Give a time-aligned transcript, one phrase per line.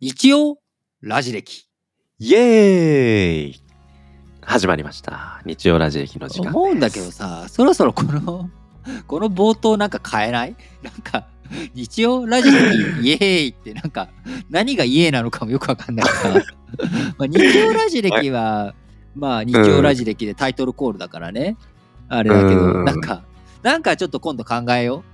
[0.00, 0.58] 日曜
[1.02, 1.68] ラジ歴。
[2.18, 3.62] イエーイ
[4.40, 5.40] 始まりました。
[5.46, 6.56] 日曜ラジ歴の時間です。
[6.56, 8.50] 思うんだけどさ、そろそろこの、
[9.06, 10.56] この冒頭なんか変えない？
[10.82, 11.26] なんか、
[11.74, 14.08] 日曜ラジ歴イエーイってなんか、
[14.50, 16.34] 何がイエーなのかもよくわかんないから。
[17.16, 18.74] まあ日曜ラジ歴は、
[19.14, 21.56] まあ日曜ラジ歴でタイトルコールだからね。
[22.08, 23.22] あれだけど、うんなんか、
[23.62, 25.04] なんかちょっと今度考えよ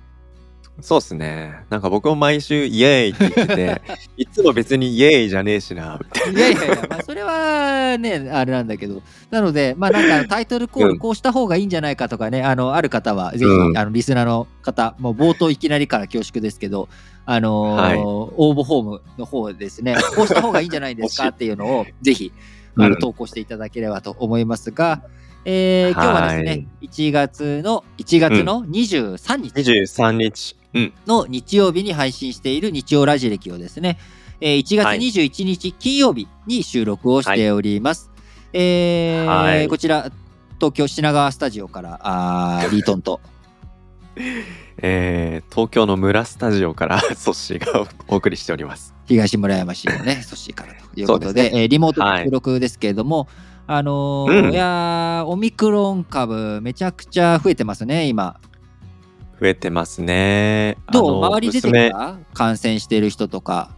[0.81, 1.63] そうっすね。
[1.69, 3.81] なんか僕も毎週イエーイって言ってて、
[4.17, 6.39] いつも別にイエーイじゃねえしな、みたいな。
[6.39, 6.41] う。
[6.41, 9.01] いやいやいや、まあそれはね、あれなんだけど。
[9.29, 16.89] なので、まあなんかタイトルコーうんルこうした方がいいんじゃないかとかね、あの、ある方は、ぜひ、うんあの、リスナーの方、もう冒頭いきなりから恐縮ですけど、
[17.25, 22.31] あのーはい応募フォームの方ですね、こうした方がいいんじゃないですかっていうのを、ぜひ、
[22.77, 25.03] あの、うん投稿していただければと思いますが、
[25.45, 30.60] えー今日はですはねい、1月の、1月の23日23日。
[30.73, 30.93] うん。
[31.05, 33.97] の日曜日に配信している日曜ラジ歴をですね、
[34.39, 38.09] えー1月はい21日金曜日に収録をしております。
[38.53, 40.11] えーはいこちら、
[40.57, 43.19] 東京品川スタジオから、あー リートンと、
[44.77, 48.93] えー、東京の村スタジオから ソッシーがお送りしております。
[49.05, 53.27] 東村山市のね、 ソッシーからということで、そうえーリモートで収録ですけれども、
[53.67, 58.37] あのーうんいやーオミクロン株、めちゃくちゃ増えてますね、今。
[59.41, 60.77] 増えてますね。
[60.91, 61.25] どう？
[61.25, 62.17] 周り出て娘きた？
[62.35, 63.71] 感染している人とか、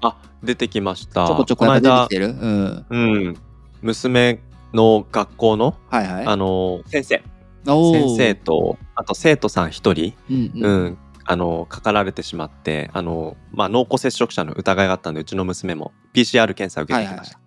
[0.00, 1.26] あ、出てきました。
[1.28, 2.26] ちょこちょこ出てきてる？
[2.26, 2.86] うん。
[2.90, 2.96] う
[3.30, 3.36] ん。
[3.80, 4.40] 娘
[4.74, 6.26] の学校の、はいはい。
[6.26, 7.22] あの、先生。
[7.64, 17.38] 先生と、あと生徒さん一人、うんううんん、あの、かかられてしまって、あの、まあ、濃厚接触者の疑いがあったんで、うちの娘も PCR 検査を受けてきました。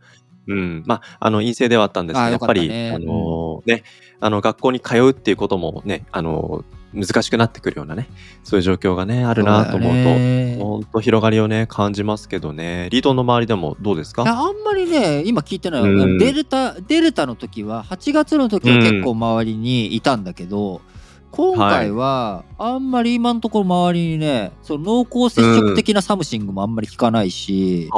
[0.47, 3.83] うん、まあ、あの、陰性ではあったんですけど、あよかったやっぱり、ねあの、ね、
[4.19, 6.63] あの、学校に通うっていうこともね、あの、
[6.94, 8.09] 難しくなってくるようなね、
[8.44, 14.23] そういう状況がね、あるなと思うと、とほんと広がりをね、感じますけどね、リードンの周りでもどうですか？
[14.23, 16.17] いやあんまりね今聞いてない、うん。
[16.17, 20.81] デルタデルタの時は8月の時は結構周りにいたんだけど、
[21.31, 27.90] 今回はあんまり今のところ周りにねその濃厚接触的な something もあんまり聞かないし、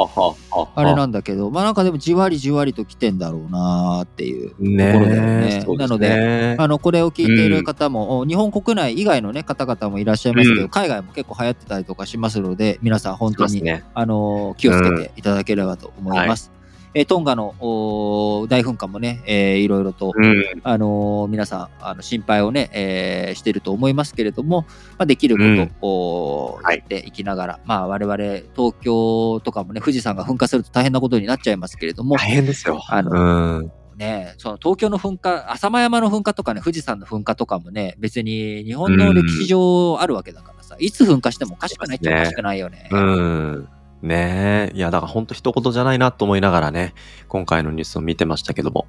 [0.75, 5.61] あれなんだけどまあなんかでもじわりじわりと来てんだろうなーっていうねところだよね。
[5.65, 10.69] そうですなのであのこれを聞いている方も、お日本国内以外の、ね、方々もいらっしゃいますけど、うん。
[10.69, 13.83] 海外も結構流行ってたりとかしますので皆さん本当に、ね。
[13.95, 16.51] あの気をつけていただければと思います。
[16.95, 20.43] えートンガの大噴火もね、えーいろいろと、うん。
[20.63, 24.61] あのー皆さんあの心配をね、えーしてると思いますけれども、
[24.97, 25.43] まあ、できるこ
[25.81, 28.17] とを、はいやっていきながら、まあ、我々
[28.55, 32.81] 東京とかもね富士山が噴火すると大変なことになっちゃいますけれども、大変ですよ。
[32.87, 33.71] あうん。
[33.95, 42.89] ね、その東京の噴火浅間山の噴火とかね富士山の噴火とかもね別に日本の歴史上あるわけだからさ、いつ噴火してもおかしくないっちゃおかしくないよね。
[42.91, 43.69] うん。
[44.03, 44.75] ねえ。
[44.75, 46.93] いや、だから本当一言じゃないなと思いながらね、
[47.27, 48.85] 今回のニュースを見てましたけども。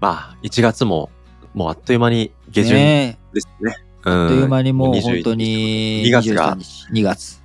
[0.00, 1.10] まあ、1月も、
[1.54, 3.76] もうあっという間に下旬ねですね。
[4.04, 7.42] あっという間にもう21本当に2月が23日2月。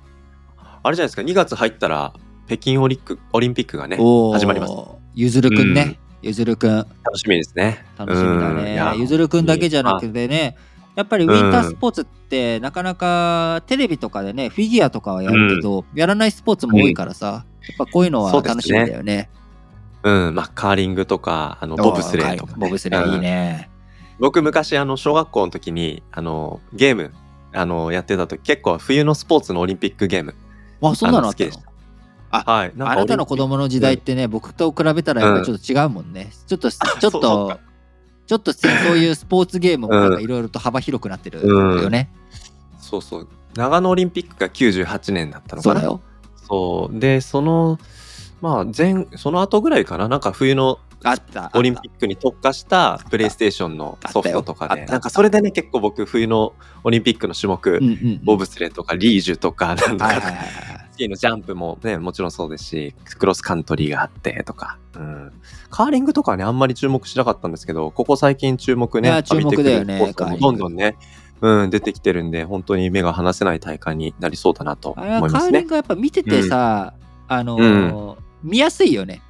[0.82, 2.12] あれじゃないですか、2月入ったら、
[2.46, 3.96] 北京オリックオリンピックがね、
[4.32, 4.74] 始まります。
[5.14, 5.98] ゆずるくんね。
[6.20, 6.76] ゆずるくん。
[6.76, 7.84] 楽しみですね。
[7.98, 8.98] 楽しみだね。
[8.98, 10.56] ゆずるくんだけじゃなくてね、
[10.96, 19.28] やっぱりウィンタースポーツってなかなかテレビとかでね、フィギュアとかはやるけど、やらないスポーツも多いからさ、やっぱこういうのは楽しみだよね。
[20.02, 23.70] うん、まあ、カーリングとか、あの、ボブスレーとか、ボブスレーいいね。
[24.18, 27.12] 僕昔あの小学校の時にあのゲーム
[27.52, 30.34] あのやってた時結構冬のスポーツのオリンピックゲーム
[30.82, 31.74] あ、そんなの好きでした。
[32.30, 32.72] はい。
[32.78, 36.30] あなたの子供の時代ってね、僕と比べたらやっぱりちょっと違うもんね。
[36.46, 37.60] ちょっと、ちょっとか、
[38.26, 42.10] ちょっとそういうスポーツゲームもなんかいろいろと幅広くなってるよね。
[42.78, 43.28] そうそう。
[43.54, 45.80] 長野オリンピックが98年だったのかな。
[45.80, 46.00] そうだよ。
[46.48, 46.98] そう。
[46.98, 47.78] でその
[48.40, 50.08] まあ前その後ぐらいかな。
[50.08, 51.50] なんか冬のあった。
[51.54, 54.86] オリンピックに特化したプレイステーションのソフトとかで。
[54.86, 58.20] なんかそれでね結構僕冬のオリンピックの種目、うんうんうん。
[58.24, 60.83] ボブスレーとかリージュとかなんとかはいはいはいはい。
[60.94, 65.32] スキーのジャンプもね、もちろんそうですし、クロスカントリーがあってとか、うん。
[65.70, 70.96] カーリングとかはね、あんまり注目しなかったんですけど、ここ最近注目ね、注目だよねどんどんね、
[71.40, 75.40] うん、出てきてるんで、本当に目が離せない大会になりそうだなと思いますね。
[75.40, 76.94] カーリングはやっぱ見ててさ、
[77.26, 79.22] あのー見やすいよね。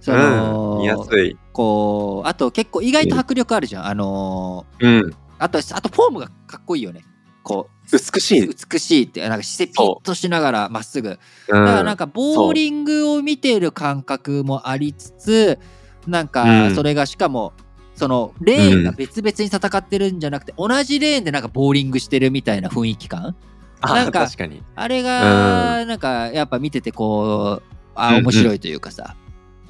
[0.00, 1.38] その、うん、見やすい。
[1.52, 3.86] こう、あと結構意外と迫力あるじゃん。
[3.86, 7.02] あのーうん、あと、あとフォームがかっこいいよね。
[7.42, 8.48] こう、美しい。
[8.70, 11.10] 美しいって、なんか姿勢ピッとしながらまっすぐ。
[11.10, 11.18] う
[11.48, 15.58] だからんなんかボーリングを見ている感覚もありつつ、
[16.06, 16.74] なんうかん。
[16.74, 17.52] それがしかも、
[17.94, 23.36] そのレーンが別々に戦ってるんじゃなくて、同じレーンでなんかボーリングしてるみたいな雰囲気感？
[23.80, 24.62] あなんか確かに。
[24.74, 29.16] あれが、なんかやっぱ見ててこう、あ面白いというかさ、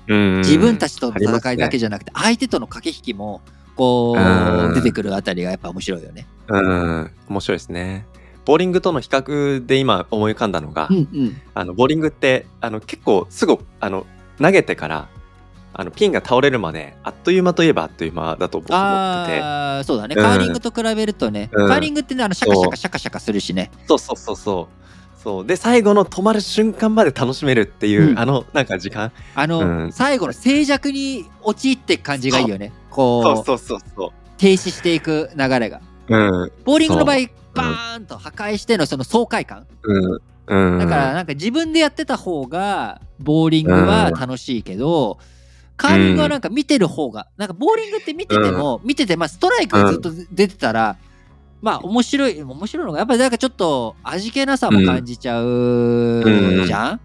[0.09, 0.39] うん。
[0.39, 3.43] 自分たちとの戦いだけじゃなくて、相手との駆け引きも
[3.77, 6.27] こう出てくるあたりがやっぱ面白いよね。
[6.49, 8.07] うん、面白いですね。
[8.45, 14.07] ボーリングとの比較で今思い浮かんだのが、うんうん、あのボーリングってあの結構すぐあの
[14.41, 15.09] 投げてから
[15.75, 19.41] あのピンが倒れるまであっという間といえばあっという間だと僕思ってて。
[19.43, 20.23] ああそうだね、うん。
[20.23, 21.69] カーリングと比べるとね、うん。
[21.69, 23.71] カーリングってねあのシャカシャカシャカシャカするしね。
[23.89, 25.21] そうそうそうそう。
[25.21, 25.47] そう。
[25.47, 28.19] で最後の止まる瞬間まで楽しめるっていう、うん。
[28.19, 29.13] あのなんか時間。
[29.35, 29.93] あの、うん。
[29.93, 35.81] 最後の静寂に陥って感じがいいよねこうそうそうそうそ停止していく流れが。
[36.09, 36.53] ううん。
[36.65, 37.17] ボーリングの場合
[37.55, 39.67] バーンと破壊してのその爽快感。
[39.83, 40.21] うん。
[40.47, 40.79] うん。
[40.79, 45.19] だからなんか自分でやってた方がボーリングは楽しいけど、
[45.77, 50.97] カーリングはなんか見てる方がなんかボーリングって見てても、見ててまあストライクがずっと出てたら、
[51.61, 56.23] まあ面白い面白いのがやっぱりなんかちょっと味気なさも感じちゃう
[56.67, 57.01] じゃん、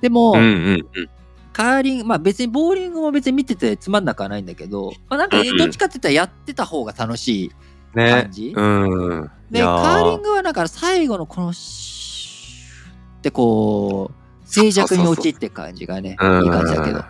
[0.00, 1.08] でも、うんうんうん
[1.56, 7.50] カーリングまあ別にボーリングも別に見ててつまんなくはないんだけど、まあ、なんかどっちかって言ったらやってた方が楽しい
[7.94, 8.10] ね。
[8.10, 9.30] 感じ、うん。
[9.50, 17.04] でカーリングはなんか最後のこのシューってこう静寂に陥って感じがねいい感じだけど。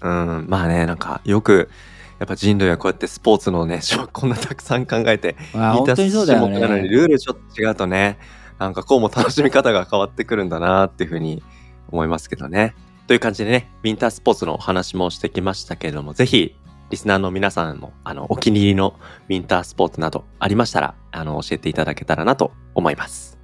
[0.00, 1.70] うん、うんまあねなんかよく
[2.18, 3.78] やっぱ人類はこうやってスポーツのね
[4.12, 8.18] こんなたくさん考えてまあ本当にそうだよ種目なのにねルールちょっと違うとね
[8.58, 11.40] なんかこうも楽しみ方が変わってくるんだなっていうふうに
[11.92, 12.74] 思いますけどね。
[13.06, 16.56] という感じでねウィンタースポーツのお話もしてきましたけれどもぜひ
[16.90, 18.94] リスナーの皆さんもあのお気に入りの
[19.28, 23.38] ウィンタースポーツなどありましたらあの教えていただけたらなと思います。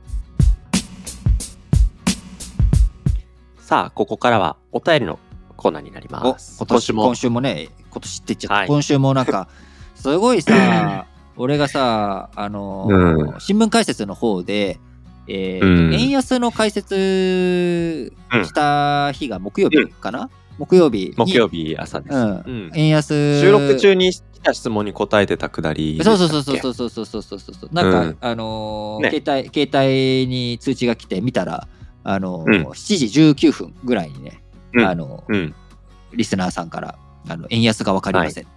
[3.58, 5.18] さあここからはお便りの
[5.56, 6.58] コーナーになりおます。
[6.58, 7.04] 今年も。
[7.04, 7.40] 今週も。
[7.40, 8.68] ね今年って言っちゃった、はい。
[8.68, 9.48] 今週もなんか
[9.94, 11.06] すごいさ
[11.36, 14.78] 俺がさあのーう新聞解説の方で
[15.26, 15.94] えーうん。
[15.94, 18.12] 円安の解説
[18.44, 21.14] した日が木曜日かな、木曜日に。
[21.16, 22.16] 木曜日朝です。
[22.74, 23.40] 円安。
[23.40, 26.16] 収録中に来た質問に答えてたくだりそう。
[26.16, 27.70] そうそうそうそうそうそうそうそう。
[27.72, 28.16] なんか、うん。
[28.20, 31.68] あの携帯携帯に通知が来て見たら
[32.04, 32.66] あのーうん。
[32.68, 33.06] 7時
[33.48, 34.42] 19分ぐらいにね、
[34.74, 34.84] うん。
[34.84, 35.24] あの。
[36.12, 38.50] リスナーさんからあの円安が分かりません、教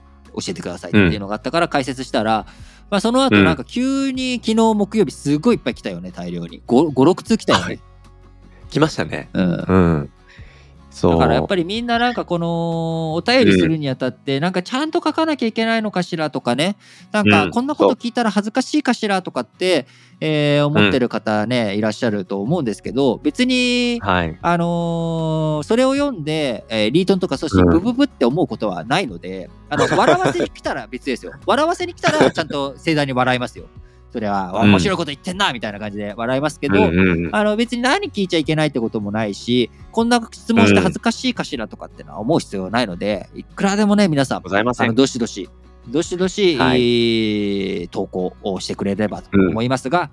[0.48, 2.48] えてくださいっていうのがあったから解説したら、
[2.94, 3.44] まあ、その後うん。
[3.44, 6.62] なんか急に昨日木曜日すごいいっぱい来たよね大量に。
[6.68, 7.80] 56通来たよね、
[8.70, 9.30] 来ましたね。
[9.34, 10.12] うん、うん。
[11.02, 16.76] だからやっぱりみんななんかこのお便りするにあたってなんかちゃんと書かなきゃいけないのかしらとかね。
[17.12, 19.88] なんうんかこんなこと聞いたら恥ずかしいかしらとかって、
[20.22, 24.38] えー思ってる方ねいらっしゃると思うんですけど別にはい。
[24.42, 27.70] あのーそれを読んで、えーリートンとかそしてうん。
[27.70, 31.34] ブブブって思うことはないので、あの笑わせに来たら別ですよ。
[31.46, 33.66] 笑わせに来たらちゃんと盛大に笑いますよ
[34.14, 34.70] それはうん。
[34.70, 37.36] 面白いこと言ってんなみたいな感じで笑いますけど、うんうんうん。
[37.36, 44.86] あの別に何聞いちゃいけないってこともないし、こんな質問して恥ずかしいかしらとかってのは思う必要はないので、いくらでもね、皆さん、ございません。
[44.86, 45.50] あのどしどし、
[45.88, 46.80] どしどし、はい。
[46.80, 50.12] えー投稿をしてくれればと思いますが、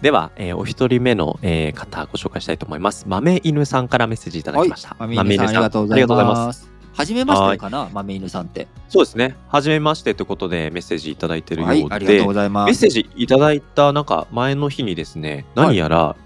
[0.00, 3.04] では、えーお一人目の、えー方ご紹介したいと思います。
[3.06, 4.96] 豆犬さんからメッセージいただきました。
[4.98, 6.06] 豆犬さんありがとうござい。
[6.06, 8.68] ますはじめましてかな、豆犬さんって。
[8.88, 9.36] そうですね。
[9.48, 12.66] はじめましてということでメッセージいただいてるようで、はい、ありがとうございます。
[12.66, 16.16] メッセージいただいたなんか前の日にですね、何やら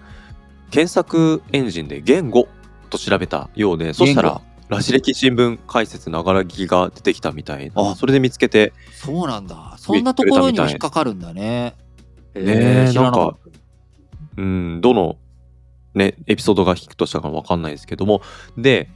[0.70, 2.49] 検索エンジンで言語
[2.91, 7.90] と調べたようで、そした言らラジ歴新聞解説ながら聞きが出てきたみたいな。
[7.90, 9.75] あそれで見つけて、そうなんだ。
[9.78, 11.75] そんなところにも引っかかるんだね。
[12.35, 13.37] へねーえ、なんか
[14.37, 15.16] うん、どの、
[15.95, 18.23] ね、エピソードがヒットしたかわかんないですけども、
[18.57, 18.88] で、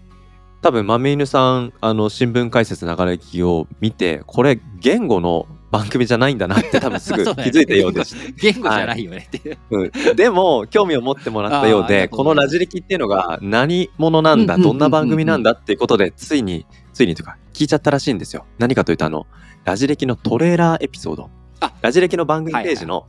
[0.62, 8.32] 多分、豆犬さん、あの、新聞解説流れ聞きを見て、これ、言語の番組じゃないんだなって多分すぐ 気づいたようでして。
[8.32, 8.52] た。
[8.52, 9.58] 言語じゃないよねっていう。
[9.70, 18.44] うんでも、興味を持ってもらったようで、 このラジ歴っていうのが何者なんだ、どんな番組なんだっていうことで、ついに、ついにというか、聞いちゃったらしいんですよ。
[18.58, 19.26] 何かというと、あの、
[19.64, 21.30] ラジ歴のトレーラーエピソード。
[21.58, 23.06] あラジ歴の番組ページの、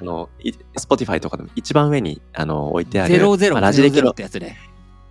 [0.00, 4.56] あの、い Spotify とかでも一番上にあの置いてある、0000まあラジ歴のってやつね。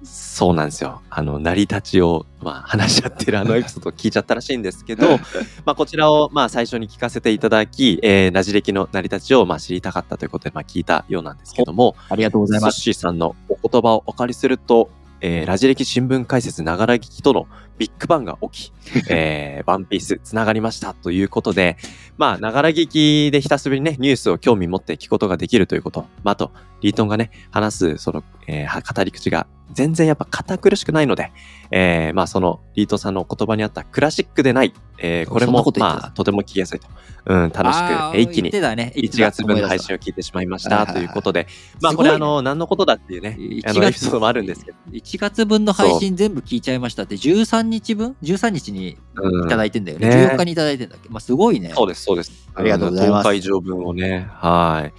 [0.03, 1.01] そうなんですよ。
[1.09, 5.17] あの、成り立ちを、まあ、話し合ってるあのエピソードを聞いちゃったらしいんですけど、
[5.65, 12.93] まあ、こちらを、まあ、最初に聞かせていただき、えー、ラジ歴の成り立ちを、まあ、知りたかったということで、まあ、聞いたようなんですけども、ありがとうございます。
[12.93, 14.89] さんのお言葉をお借りすると、
[15.21, 18.73] えー、ラジ歴新聞解説ながら聞きとのビッグバンが起き、
[19.09, 21.77] えー、ワンピースつながりましたということで、
[22.17, 26.51] まあ、ながら聞きで久しぶりにね、ニュースを興味持って聞くことができるということ、まあ、あと、
[26.81, 31.31] リートンがね、話す、その、えー、語り口が全然やっぱ堅苦しくないので、
[31.71, 36.87] えー、まあそのリートンさんの言葉にあったクラシックでない、えー、これもまあとても聞きやすいと。
[37.25, 37.79] うん、楽し
[38.11, 38.91] く、一気に言ってたね。
[38.95, 41.47] 言って1た月分の配信を聞いてしまいましたということで、
[41.81, 50.09] まあこれあの、何のことだっていうね、1あのエピソードもあるんですけど、1月分の配信全部聞いちゃいましたって13日分 ?13 日にうんいただいてんだよね。
[50.09, 51.71] ね14日にいただいてんだっけまあすごいね。
[51.75, 52.31] そうです、そうです。
[52.55, 54.93] ありがとうございます10日以上分をね、はい。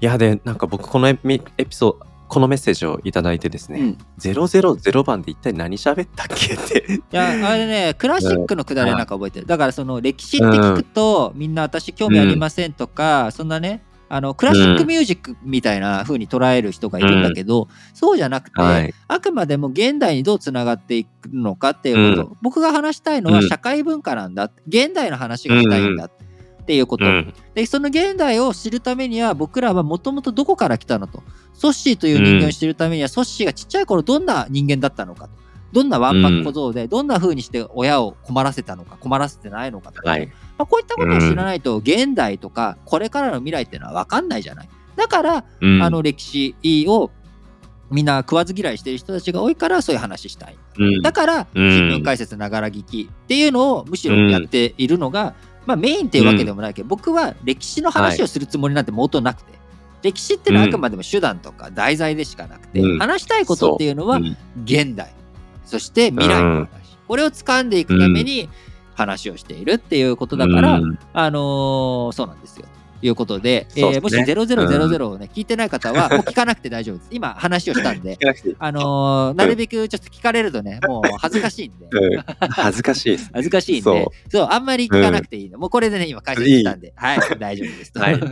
[0.00, 6.94] いや、で、なんか僕、このエピソード、このメッセージをいただいてですね、うん000番で一体何喋ったっけって。
[6.94, 9.46] いや、あれね、クラシックのくだりなんか覚えてる。
[9.46, 13.84] だから、その歴史って聞くと、みんな私興味ありませんとか、そんなね、
[14.14, 18.94] あのクラシックミュージックみたいな風に捉える人がいるんだけど、そうじゃなくて、はい。
[19.08, 23.48] あくまでも現代にどうつながっていくのかっていうこと、僕が話したいのはうん。
[23.48, 26.10] 社会文化なんだ、現代の話がしたいんだっ
[26.64, 27.34] ていうこと、うん。
[27.56, 31.24] でその現代を知るためには僕らはもともとどこから来たのと。
[31.52, 35.43] ソッシーという人間を知るためには、ソッシーがちっちゃい頃どんな人間だったのかと
[35.74, 40.26] どんなわんぱく小僧で、どんな風にして親を困らせたのか困らせてないのかとか、はい。
[40.26, 44.68] まあ、こういったことを知らないと、現代とかこれからの未来っていうのは分かんないじゃない。
[44.94, 45.82] だから、うん。
[45.82, 46.54] あの歴史
[46.88, 47.10] を
[47.90, 50.56] みんな食わず嫌いしてる人たちが多いからそういう話したい。
[50.78, 51.02] うん。
[51.02, 51.70] だから、うん。
[51.70, 55.34] 新聞解説ながら聞きっていうのをむしろやっているのが、
[55.66, 59.52] まあ、メインっていうわけでもないけど、僕は歴史の話をするつもりなんて元なくて、
[60.02, 62.98] 歴史ってのはあくまでも手段とか題材でしかなくて、うん。
[62.98, 64.36] 話したいことっていうのはうん。
[64.64, 65.12] 現代、
[65.64, 66.68] そして未来の話、
[67.08, 68.48] これを掴んでいくために
[68.94, 70.98] 話をしているっていうことだから、うん。
[71.12, 72.66] あのーそうなんですよ。
[73.04, 77.08] ということで、えーもし0000をね、聞いてない方は、 もう聞かなくて大丈夫です。
[77.10, 78.16] 今話をしたんで。
[78.58, 81.86] あのーなるべくちょっと聞かれるとね、もう恥ずかしいんで。
[81.92, 82.24] うん。
[82.48, 83.30] 恥ずかしいです。
[83.30, 85.58] 恥ずかしいんで、そそうあんまり聞かなくていいの。
[85.58, 87.92] もうこれでね、今解説したんで、はい、大丈夫です。
[87.94, 88.16] はい。
[88.24, 88.26] で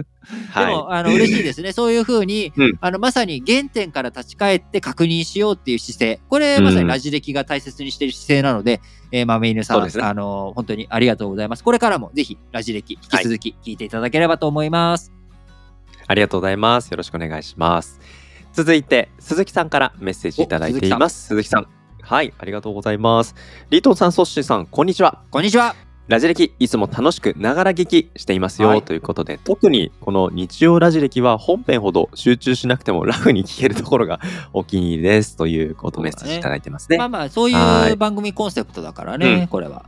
[0.52, 1.73] はも、あの嬉しいですね。
[1.73, 2.79] そういうふうに、うん。
[2.81, 6.21] あのまさに原点から立ち返って確認しようっていう姿勢。
[6.31, 8.81] これ、まさにラジ歴が大切にしている姿勢なので、
[9.12, 11.62] えー、まめ犬さん、ねあの本当にありがとうございます。
[11.62, 15.12] これからもぜひラジ歴引き続き聞いていただければと思います。
[16.02, 16.04] い。
[16.09, 16.90] ありがとうございます。
[16.90, 18.00] よろしくお願いします。
[18.52, 21.28] 続いて、鈴木さんからメッセージいただいています。
[21.28, 21.69] 鈴木さん。
[22.00, 23.35] はい、ありがとうございます。
[23.71, 25.23] リートンさん、ソッシーさん、こんにちは。
[25.31, 25.92] こんにちは。
[26.09, 34.21] ラジ歴いつも楽しくながら聞きしていますよ、はいということで特にこの日曜ラジ歴は本編ほど集中しなくてもラフに聞けるところが
[34.53, 36.99] お気に入りですということをメッセージいただいてますね。
[36.99, 39.85] まあまあ、そうはいいう番組コンセプトだからね、うんこれは。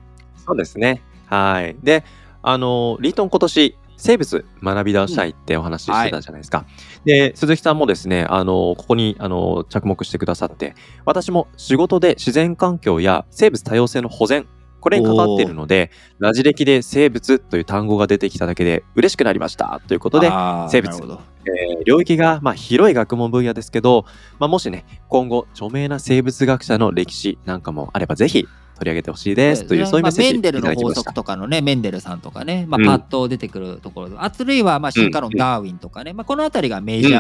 [0.47, 1.02] そうですね。
[1.26, 1.76] はい。
[1.83, 2.04] で、
[2.42, 6.66] あの、リートン今年生物学び直したいってお話ししてたじゃないですか。
[7.04, 14.47] で、鈴木さんもですね、あの、ここにあの着目してくださって、私も仕事で自然環境や生物多様性の保全、
[14.84, 19.80] これに関わっているので、ラジ歴で生物という単語が出てきただけで嬉しくなりました。
[19.88, 20.28] ということで、
[20.68, 21.18] 生物。
[21.46, 24.06] えー領域がまあ広い学問分野ですけど、
[24.38, 29.64] まあ、もしね、今後著名な生物学者の歴史なんかもあればぜひ取り上げてほしいです。
[29.64, 31.12] という、そういうメッセージメンデルの法則。
[31.12, 32.86] とかのね、メンデルさんとかね、まあ、うん。
[32.86, 37.14] パッと出てくるところで、あるいはまあ進化論うんダーウィンとかね、まあ、この辺りがメジャー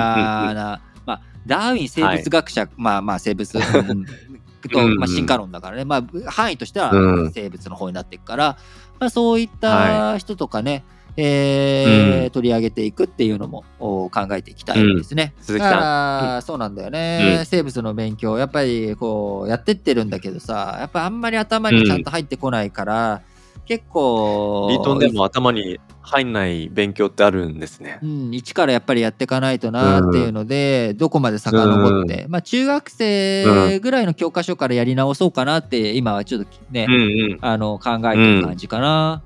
[0.54, 3.58] な、まあ、ダーウィン生物学者、まあまあ生物、
[4.64, 4.98] うんと、うんうん。
[4.98, 7.32] まあ、進化論だからね、まあ、範囲としてはうん。
[7.32, 8.58] 生物の方になっていくから、
[8.98, 10.84] まあ、そういっはた人とかね、
[11.16, 12.30] えーうん。
[12.30, 15.34] 取り上げていくっていうのもお考えていきたいですね。
[15.40, 16.42] 鈴木さん。
[16.42, 17.46] そうなんだよね、うん。
[17.46, 23.22] 生物の勉強やっぱりこうやってってるんだけどさやっぱあんまり頭にちゃんと入ってこないから、
[23.66, 28.06] 結構リートンでも頭に入んない勉強ってあるんですねう。
[28.06, 36.96] ん、一からやっぱりやっていかないとなっていうので、どこまで遡って、まあ中学生ぐらいの教科書からやり直そうかなって今はちょっとね、うんう
[37.36, 37.38] ん。
[37.40, 39.22] あの考えてる感じかな。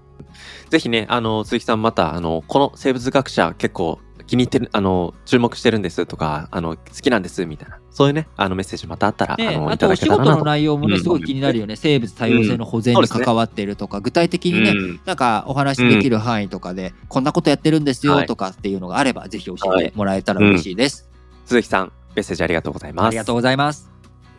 [0.70, 10.36] ぜひね、あの、鈴木さんまた、あの、この生物学者結構気に入ってる、あの、注目してるんですとか、あの、好きなんですみたいな、そういうね、あの、メッセージまたあったら、ね、あの、あいただとお仕事。
[10.36, 21.10] の内容もすごい気になるよね、生物多様性の保全に関わっているとか、具体的にね、うんなんかお話しできる範囲とかで、こんなことやってるんですよはいとかっていうのがあれば、ぜひ教えてもらえたら嬉しいです。
[21.44, 23.06] 鈴木さん、メッセージありがとうございます。
[23.08, 23.90] ありがとうございます。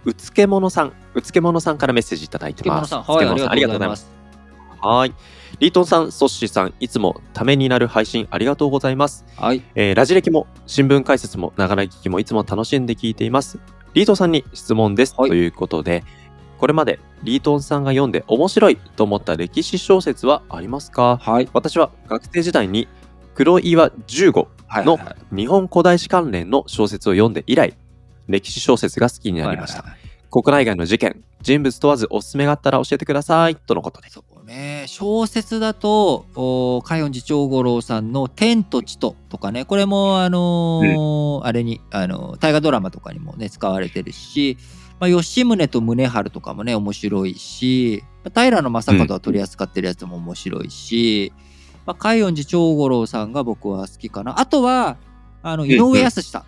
[0.06, 2.88] うつけものさん、うつけものさんからメッセージいただいてます。
[2.88, 4.10] 漬物さん、はい、あうつけものりがとうございます。
[4.82, 5.14] はい。
[5.60, 9.26] リートンさん、ソッシーさん、いつもためになる配信ありがとうございます。
[9.36, 13.60] はい、えーラジ歴も新聞解説もながら聞きもいつも楽しんで聞いています。
[13.94, 15.30] リートンさんに質問です、はい。
[15.30, 16.04] ということで、
[16.60, 21.18] これまでリートンさんが読んで面白いと思った歴史小説はありますか？
[21.18, 22.88] はい、私は学生時代に
[23.34, 25.36] 黒岩十五はい、のはい。
[25.36, 27.76] 日本古代史関連の小説を読んで以来、
[28.28, 29.84] 歴史小説が好きになりました。
[30.30, 34.10] 国内外の事件、人物問わずおすすめがあったら教えてください、とのことで。
[34.12, 34.20] す。
[34.50, 44.58] ね、小説だと、お海音寺長五郎さんの「天と地と」とかね、これも、あのーあれに、あのー大河ドラマとかにもね、使われてるし、
[45.00, 48.04] まあ、吉宗と宗春とかもね、面白いし、
[48.34, 51.32] 平野正門は取り扱ってるやつも面白いし、
[51.86, 54.40] まあ、海音寺長五郎さんが僕は好きかな。
[54.40, 54.98] あとは、
[55.44, 56.44] あの、井上康さん。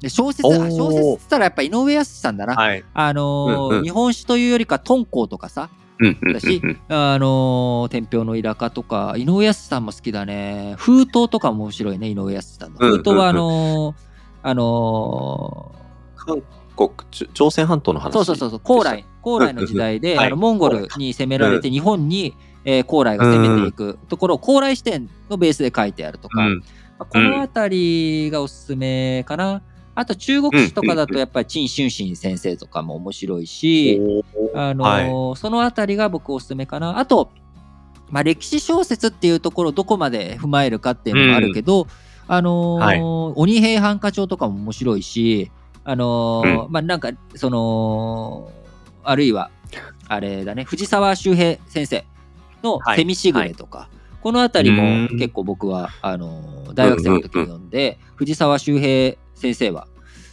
[0.00, 2.54] で小説、あ小説っつったらやっぱ井上康さんだな。
[2.54, 2.82] はい。
[2.94, 5.83] あのーうんうん日本史というよりか、敦煌とかさ、うんうん
[6.32, 10.74] だしうんうんあのー天平のイラカとか、井上康さんも好きだね。
[10.78, 12.78] 封筒とかも面白いね、井上康さんの。
[12.78, 13.94] 封筒はあのー
[14.46, 15.72] あの
[16.16, 16.42] 韓
[16.76, 18.10] 国、ち朝鮮半島の話？
[18.10, 22.34] ーそうそうそうそう、高麗、高麗の時代で、あのモンゴルに攻められて、日本に、
[22.64, 26.58] えー高麗が攻めていくところを高麗視点のベースで書いてあるとか、うん。
[26.98, 29.62] まあこのあたりがおすすめかな。
[29.96, 34.00] あと中国史とかだとやっぱり陳春心先生とかも面白いし、
[34.54, 35.36] あのーはい。
[35.36, 36.98] そのあたりが僕おすすめかな。
[36.98, 37.30] あと、
[38.10, 41.86] まあ、歴史小説っていうところをどこまで踏まえるかっていうのもあるけど、
[42.26, 43.00] あのーはい。
[43.36, 45.50] 鬼平犯科帳とかも面白いし、
[45.84, 48.50] あのーまあなんかその
[49.04, 49.50] あるいは
[50.08, 52.04] あれだね藤沢周平先生
[52.62, 52.96] のはい。
[52.98, 53.88] セミしぐれとか、
[54.22, 55.18] このあたりもうん。
[55.18, 59.86] 結構僕はあのー大学生の時に読んで、藤沢周平先生は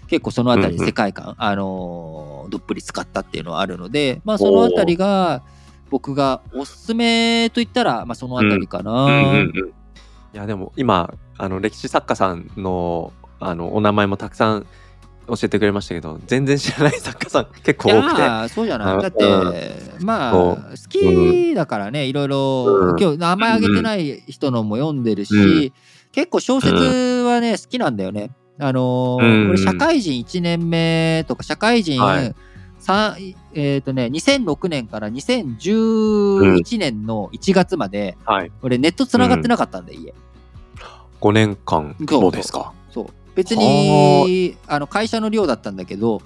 [0.08, 0.86] 結構そのあたりうんうん。
[0.86, 5.41] 世界観、あのーどっぷり使ったっていうのはあるので、まあ、そのあたりが
[5.89, 8.91] 僕がおすすめと言ったら、まあ、そのあたりかな。
[8.91, 9.12] うん。
[9.12, 9.74] うんうん
[10.34, 14.65] いやでも今あの歴史作家さんのあのお名前もたくさん
[15.27, 18.53] 教えてくれましたけど全然知らない作家さん結構い多くて。
[18.53, 19.01] そうじゃない。
[19.01, 19.25] だって、
[20.00, 20.56] まあ、好
[20.89, 23.00] きだからね、いろいろ、うん。
[23.00, 25.74] 今日名前挙げてない人のも読んでるし、うん。
[26.12, 26.75] 結構小説
[27.25, 28.32] はね、好きなんだよね。
[28.62, 32.36] あのーうん俺、社会人1年目とか、社会人、はい。
[32.77, 33.15] さ
[33.53, 38.51] えっ、とね、2006年から2011年の1月まで、はい。
[38.62, 40.13] 俺ネット繋がってなかったんだ、家。
[41.20, 42.72] 5年間そうですか？
[42.91, 43.06] そう。
[43.36, 44.80] 別に、あ。
[44.80, 46.22] の会社の寮だったんだけど、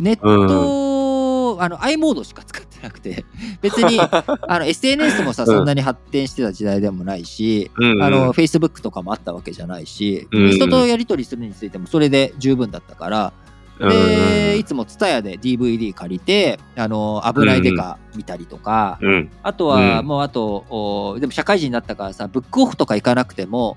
[0.00, 3.24] ネット、あの i モードしか使ってなくて、
[3.60, 5.48] 別に あの SNS もさ、うん。
[5.48, 7.92] そんなに発展してた時代でもないし、うん。
[7.92, 10.50] うんあの Facebook とかもあったわけじゃないし、うん。
[10.50, 13.32] 人とやり取りするについてもそれで十分だったから、
[13.78, 13.88] うん。
[13.88, 19.30] でいつも TSUTAYA で DVD 借りて、あの危ないデカ見たりとか、うん。
[19.42, 20.06] あとは、うん。
[20.06, 23.76] もうあとおでも社会人になったからさブックオフとか行かなくても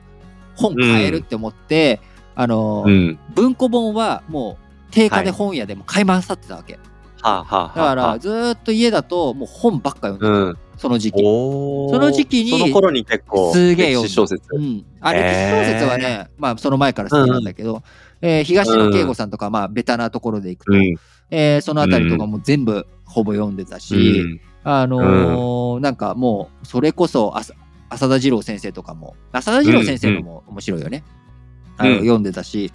[0.56, 2.02] 本買えるって思って、
[2.36, 3.20] あのうん。
[3.36, 6.80] 文庫本はもう定価で本屋でも買い回さってたわけ、
[7.22, 7.96] はあはあはあ。
[7.96, 10.58] だからずーっと家だともう本ばっか読んでた、うん。
[10.78, 14.48] その時期、その時期にその頃に結構すげえ読小説。
[14.54, 17.84] うん、あ歴史小説はね、まあその前から好きなんだけど、
[18.22, 20.96] えー東野圭吾さんとかまあベタなところでいくと、うん。
[21.32, 24.42] えーそのあたりとかも全部ほぼ読んでたし、うん。
[24.64, 27.54] あのーなんかもうそれこそ浅
[27.90, 31.04] 浅田次郎先生とかも浅田次郎先生のも面白いよね、
[31.78, 31.98] あのうん。
[32.00, 32.72] 読んでたし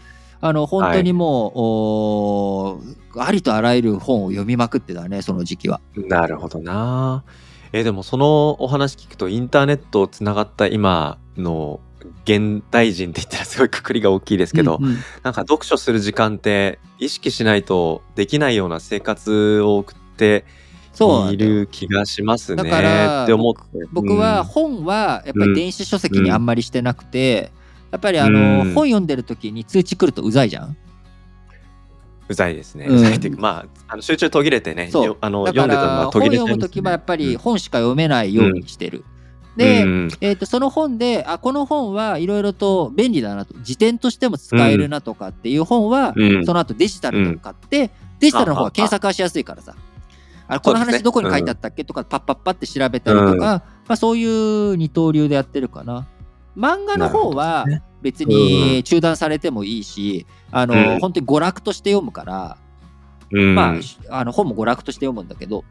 [0.47, 5.81] あの本当にもう、おーありとあらゆる本を読みまくってたねその時期は。
[5.97, 7.25] なるほどな。
[7.73, 11.81] えーでもそのお話聞くとインターネットつながった今の
[12.25, 14.97] 現代人って言ったらすごいくくりが大きいですけど、うんうん。
[15.23, 20.45] なんか読書する時間って意識しないとできないような生活を送って
[21.33, 22.63] いる気がしますね。
[22.63, 23.61] だからって思って。
[23.93, 27.51] 僕は本はやっぱり電子書籍にあんまりしてなくて、
[27.95, 28.75] やっぱりあの、うん。
[28.75, 30.77] 本読んでる時に通知来るとうざいじゃん？
[32.29, 32.87] うざいですね。
[32.89, 32.97] うん。
[32.97, 35.05] うざいっていうか、まあ、あの集中途切れてね、そう。
[35.07, 37.39] よあのだから読んでたのは途本切れちゃいます読む時はやっぱりうん。
[37.39, 39.05] 本しか読めないようにしてる。
[39.57, 40.09] で、うん。
[40.21, 43.55] えー、とその本であこの本はいろいろと便利だなと。
[43.63, 46.45] 辞典としても使えるなとかっていう本は、うん。
[46.45, 49.77] その後デジタルで買って、デジタルの方は検索はしやすいからさ。
[50.47, 50.99] あこのそうですね。
[50.99, 53.39] 話どこに書いてあったっけとかパッパッパって調べたりとか、うん。
[53.39, 56.07] まあ、そういう二刀流でやってるかな。
[56.57, 57.67] 漫画の方は
[58.03, 61.01] 別うに中断されてもいいし、あのうん。
[61.01, 62.59] 本当に娯楽として読むから、
[63.33, 63.55] うん。
[63.55, 63.75] ま
[64.11, 65.65] あ、あの本も娯楽として読むんだけど、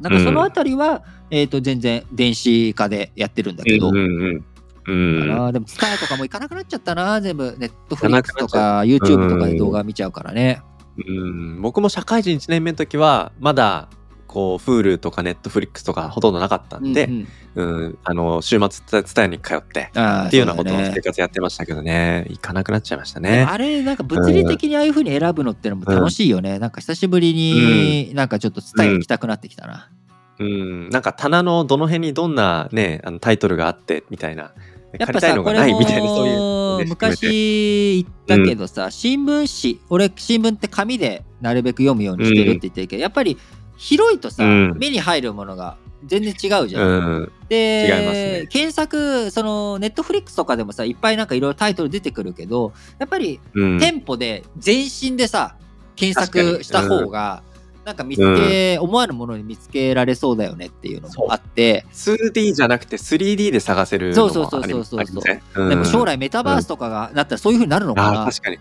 [0.00, 4.44] なんかそのあたりは、えっ、と、全然電子化でやってるんだけど、うんうん
[4.86, 5.52] うん。
[5.52, 10.62] でも、ツタヤとかも行かなくなっちゃったな、全部、ネットフリックスとか、YouTube とかで動画見ちゃうからね。
[11.06, 11.62] うん。
[11.62, 13.88] 僕も社会人1年目の時はまだ
[14.30, 17.98] こう Hulu とか Netflix とかほとんどなかったんで、うんうん。
[18.04, 20.92] あの週末伝えに通ってっていうようなことをそだね。
[20.94, 22.26] 生活やってましたけどね。
[22.28, 23.42] 行かなくなっちゃいましたね。
[23.42, 26.60] あれ、なんか物理的にああいう風に選ぶのってのも楽しいよね。
[26.60, 29.90] なんか久しぶりになんかちょっとツタヤ行きたくなってきたな。
[30.38, 34.52] うん、なんか棚のどの辺にどんなねあのタイトルがあってみたいな
[34.96, 43.36] やっぱさ、借りたいのこれがないみたいなそういうのもね昔言ったけどさ、新聞紙、俺新聞って紙でなるべく読むようにしてるって言ってるけど、やっぱり
[43.80, 44.78] 広いとさ、うん。
[44.78, 46.82] 目に入るものが全然違うじゃん。
[46.82, 46.86] う
[47.22, 47.32] ん。
[47.48, 48.46] で、ね。
[48.50, 53.78] 検索、そのネットフリックスとかでもさ、いっぱいなんかいろいろタイトル出てくるけど、やっぱりうん。
[53.78, 55.56] 店舗で全身でさ、
[55.96, 57.42] 検索した方が、
[57.86, 65.00] なんか見つけ、思わぬものに見つけられそうだよねっていうのもあって、2D じゃなくて 3D で探せるのそうそうそうそうそう。
[65.00, 65.42] ありません。
[65.54, 68.58] うんでも将来メタバースとかがなったらそういう風になるのかな、確かに。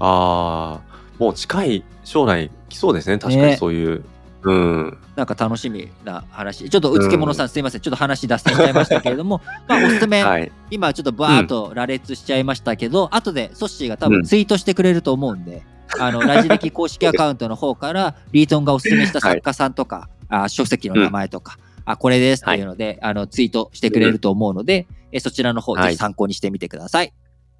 [0.00, 0.80] ああ、
[1.18, 3.16] もう近い将来来そうですね。
[3.16, 3.56] 確かにね。
[3.56, 4.04] そういう。
[4.42, 4.98] うん。
[5.16, 6.68] なんか楽しみな話。
[6.68, 7.80] ちょっとうつけ者さん、すいません。
[7.80, 10.50] ちょっと話脱線しちゃいましたけれども、 まあおすすめ、はい。
[10.70, 15.62] 今ちょっとバーっと羅列しちゃいましたけど、後でソッシーが多分ツイートしてくれると思うんで、
[15.98, 27.12] あの、 ラジ歴公式アカウントの方から、リートンがおすすめした作家さんとか、あ書籍の名前とか、あ、これですっていうので、あの、ツイートしてくれると思うので、えそちらの方、はいぜひ参考にしてみてください。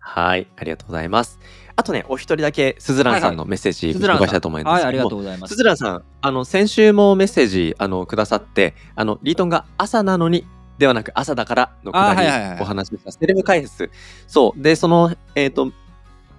[0.03, 0.49] はい。
[0.57, 1.39] ありがとうございます。
[1.77, 4.89] あとね、お一人だけ、すずらんさんのメッセージ、ご紹介したいと思いますはい。
[4.89, 5.57] ありがとうございますす。
[5.57, 10.47] ずらんさん、あの、先週もメッセージ、あの、くださって、あの、リートンが朝なのに、
[10.79, 13.91] ではなく朝だからのくだりお話ししたセレブ解説。
[14.27, 14.61] そう。
[14.61, 15.73] で、その、えっ、と、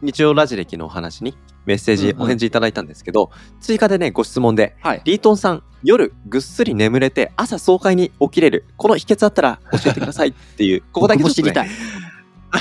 [0.01, 5.01] 日曜ラジ歴のお話にメッセージうんうんお返事いただいたんですけど、追加でね、ご質問で、はい。
[5.05, 8.65] リートンさん、夜ぐっすり眠れて朝爽快に起きれる。
[8.77, 11.69] この秘訣あったら教えてくださいっていう、ここだけ知りたい。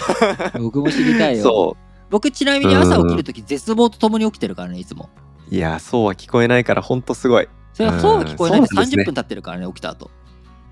[0.59, 1.43] 僕も知りたいよ。
[1.43, 1.77] そ
[2.11, 5.09] 僕ちなみに朝起きるとき絶望とともに起きてるからね、いつも。
[5.51, 5.55] う。
[5.55, 7.49] いや、そうは聞こえないから、ほんとすごい。
[7.73, 9.03] それはそうは聞こえないでうんそうなんですね。
[9.03, 10.11] 30分経ってるからね、起きた後。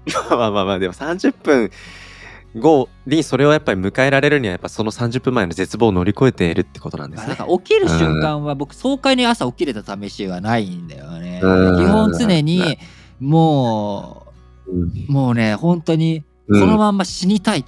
[0.31, 1.71] まあまあまあ、でも30分
[2.57, 7.31] 後にそれをやっぱり迎えられるには、やっぱその30分前の絶望を乗り越えているってことなんですね。
[7.31, 7.47] だか。
[7.47, 11.41] ら起きる瞬間は僕爽快に朝起きれた試しがないんだよね。
[11.43, 12.79] うん基本常に
[13.21, 14.27] も
[14.67, 16.61] うもうね本当にこうん。
[16.61, 16.97] のまん。
[16.97, 17.65] ま死にたい。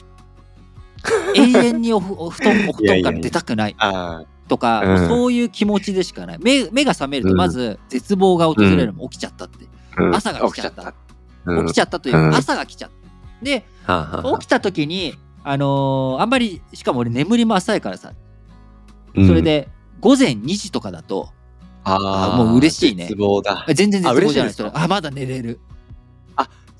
[1.34, 3.74] 永遠におふお布団 お布団から出たくない。
[3.78, 5.08] あとか、うん。
[5.08, 6.38] そういう気持ちでしかない。
[6.40, 9.08] 目目が覚めるとまず絶望が訪れるもん。
[9.10, 10.14] 起きちゃったって、ーうん。
[10.14, 10.94] 朝が来ちゃった。
[11.46, 11.66] うん。
[11.66, 12.34] 起きちゃったというか、うん。
[12.34, 13.44] 朝が来ちゃった。
[13.44, 14.38] ではあはあはあ。
[14.38, 18.12] 起きた時にあのーあんまりしかも俺眠りも浅いからさ。
[19.14, 19.26] うん。
[19.26, 19.68] それで
[20.00, 21.30] 午前2時とかだと
[21.84, 23.04] あーもう嬉しいね。
[23.04, 23.64] 絶望だ。
[23.68, 24.52] 全然絶あ望じゃない。
[24.52, 24.70] 嬉しいですか？
[24.70, 25.58] それあまだ寝れる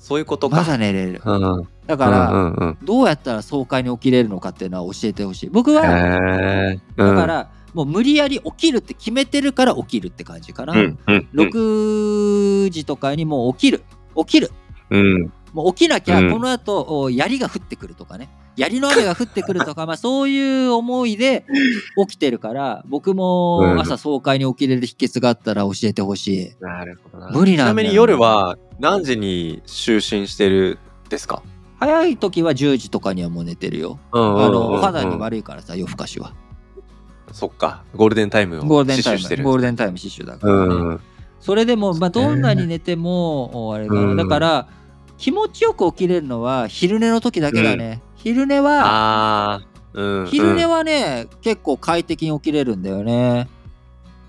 [0.03, 0.57] そういうことか。
[0.57, 1.59] まだ寝れるうん。
[1.59, 2.77] うんだから、うんうん。
[2.81, 6.79] どうやったら爽快に起きれるのかっていうのは教えてほしい僕はへえ。
[6.95, 11.47] だだか、ら、もう無理やり起きるって決めてるから起きるって感じかな、うんうんうん。
[11.47, 13.83] 6時とかにもう起きる
[14.17, 14.51] 起きる
[14.91, 15.33] うん。
[15.53, 21.45] もう起きなきゃうんこの後、お槍が降ってくるとかね槍の雨が降ってくるとか まあそういう思いで
[22.07, 26.63] 起きてるから僕も朝爽快に起きれる秘訣があったら教えてほしい。
[26.63, 27.31] なるほどな。
[27.31, 31.41] 無理なんだよちなみに夜は何時に就寝してるんですか？
[31.79, 33.99] 早い時は10時とかにはもう寝てるよ。
[34.11, 34.43] うんうんうんうん。
[34.45, 36.33] あのお肌に悪いからさ夜更かしは。
[37.31, 37.83] そっか。
[37.95, 40.99] ゴールデンタイムをゴールデンタイ死守してるムゴールデンタイム死守だからね、うん。
[41.39, 44.17] それでも、まあ、どんなに寝ても、おあれかなうん。
[44.17, 44.67] だから
[45.17, 49.61] 気持ちよく起きれるのは昼寝の時だけだね、昼寝は。
[49.93, 50.27] うん。
[50.27, 53.49] 昼寝はね、結構快適に起きれるんだよね、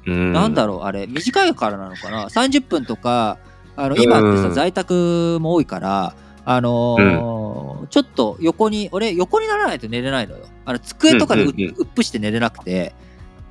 [0.07, 3.38] うん、なんだろうあれ短いからなのかな？30分とか
[3.76, 4.54] あの今ってさ、うん。
[4.54, 10.46] 在宅も多いからあのーちょっと横に俺横にならないと寝れないのよ。
[10.64, 11.74] あの机とかでう,、うんうんうん。
[11.76, 12.94] うっぷして寝れなくて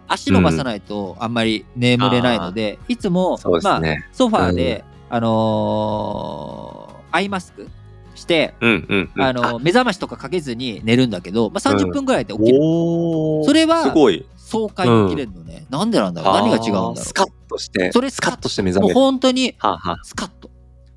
[0.08, 4.08] 足伸ばさないとあんまり眠れないので、いつも、そうですまあね。
[4.12, 7.69] ソファーで、あのーアイマスク
[8.23, 9.21] して、うんうんうん。
[9.21, 13.45] あの目覚ましとかかけずに寝るんだけど、まあ、30分ぐらいで起きる、おー。
[13.45, 14.25] それはすごい。
[14.38, 16.33] 爽快に起きれるのね、なんでなんだろう？
[16.33, 16.97] 何が違うんだろう？
[16.97, 18.99] スカッとして、それスカッとして目覚もうめる。
[18.99, 19.55] 本当に
[20.03, 20.49] スカッと。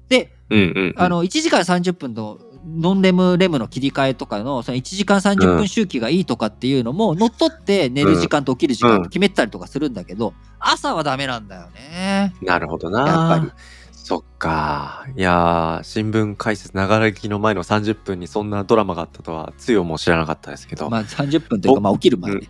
[0.09, 0.95] で、うんうんうん。
[0.97, 12.35] あの1時間30分のノンレムレムの切り替えとかのその1時間30分周期がいいとかっていうのも乗っ取って寝る時間と起きる時間と決めてたりとかするんだけど朝はダメなんだよね。
[12.43, 13.07] なるほどな。
[13.07, 13.53] やっぱり。
[14.07, 15.05] そっか。
[15.17, 22.49] いやー、新聞解説、ながら聞きの前の30分にそんなドラマがあったとは、つよも知らなかったですけど、まあ30分というかまあ起きる前ね、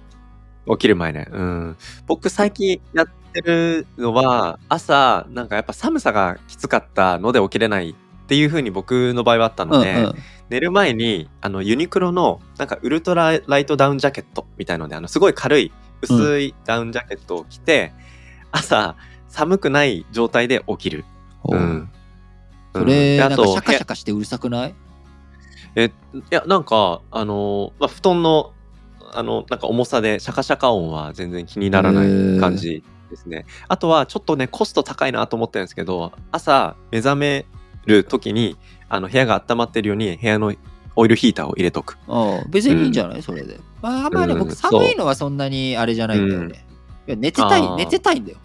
[0.69, 1.27] 起きる前ね。
[1.33, 1.77] うん。
[2.07, 7.95] 僕最近やってるのは、朝、なんかやっぱ寒さがきつかったので起きれないっ
[8.27, 10.15] ていう風に僕の場合はあったので、うんうん
[10.49, 17.93] 寝る前に、あの、ユニクロの、なんかウルトラライトダウンジャケットみたいので、あの、すごい軽い、薄いダウンジャケットを着て、
[18.53, 18.95] 朝、
[19.27, 21.05] 寒くない状態で起きる。
[21.47, 21.91] ほううん。
[22.75, 24.75] それ、なんかシャカシャカしてうるさくない？
[25.77, 28.53] え、いや、なんか、あの、まあ、布団の、
[29.13, 33.47] あの、なんか重さで、シャカシャカ音は全然気にならない感じですね。
[33.69, 37.47] あとは、ちょっとね、コスト高いなと思ってるんですけど、朝、目覚め
[37.87, 38.57] る時に、
[38.89, 40.55] あの、部屋が温まってるように、部屋の
[40.97, 41.99] オイルヒーターを入れとく。
[42.09, 43.61] ああ別にいいんじゃない、それで。
[43.83, 46.65] まあ、あんまり、うん僕、寒いのはそんなにあれじゃないんだよね。
[47.07, 48.39] いや寝てたい寝てたいんだよ。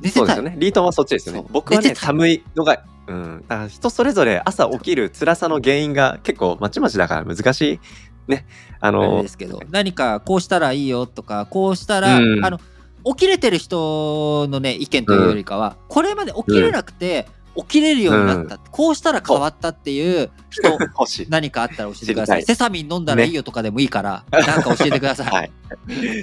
[0.00, 0.18] 寝て。
[0.18, 0.54] そうですよね。
[0.58, 1.48] リートンはそっちですよねそう。
[1.52, 3.44] 僕はね、寝てたい寒いのが、うん。
[3.48, 7.80] だから人それぞれ朝起きる辛さの原因が結構まちまちだから難しい。
[8.28, 8.46] ね。
[8.80, 12.58] ああれので、すけど、何かこうしたらいいよとか、こうしたら、うんあの、
[13.04, 17.26] 起きれてる人のね意見というよりかは、これまで起きれなくて、
[17.56, 20.78] 起きれるようになった、こうしたら変わったっていう人。
[21.28, 22.42] 何かあったら教えてください。
[22.42, 25.50] セサミン飲んだらいいよとかでもいいから、なんか教えてください、 はい。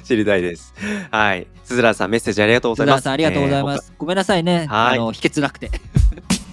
[0.04, 0.74] 知りたいです。
[1.12, 1.48] はい。
[1.64, 3.10] すずらさん、メッセージありがとうございます。
[3.10, 4.68] ありがとうございまえす、ごめんなさいね。
[4.70, 4.98] はい。
[4.98, 5.70] あの秘訣なくて。
[5.70, 5.80] ー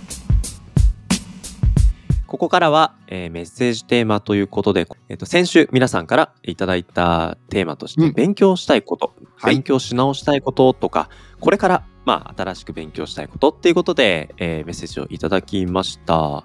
[2.27, 8.13] ここからは、えーメッセージテーマということで、えっ、と、先週皆さんからいただいたテーマとして、うん。
[8.13, 9.55] 勉強したいこと、はい。
[9.55, 16.45] 勉強し直したいこととか、これから、まあ、新しく勉強したいことっていうことで、えーメッセージをいただきました。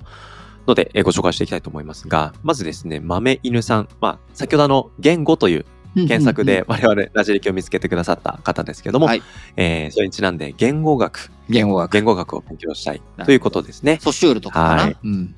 [0.67, 3.87] ので、えーご紹介していきたいと思いますが、まずですね、豆犬さん。
[4.01, 5.65] まあ、先ほどあの、言語という
[5.95, 9.21] 検索で我々ラジ歴を見つけてくださった方ですけども、はい。
[9.55, 11.91] えーそれにちなんで言語学、言語学。
[11.93, 13.99] 言語学を勉強したいということですね。
[14.01, 14.97] ソシュールとかかな、はい。
[15.03, 15.35] うん、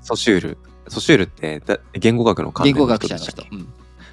[0.00, 0.58] ソシュール。
[0.88, 3.68] ソシュールってだ言語学の関言連の語学者の人でしたっうん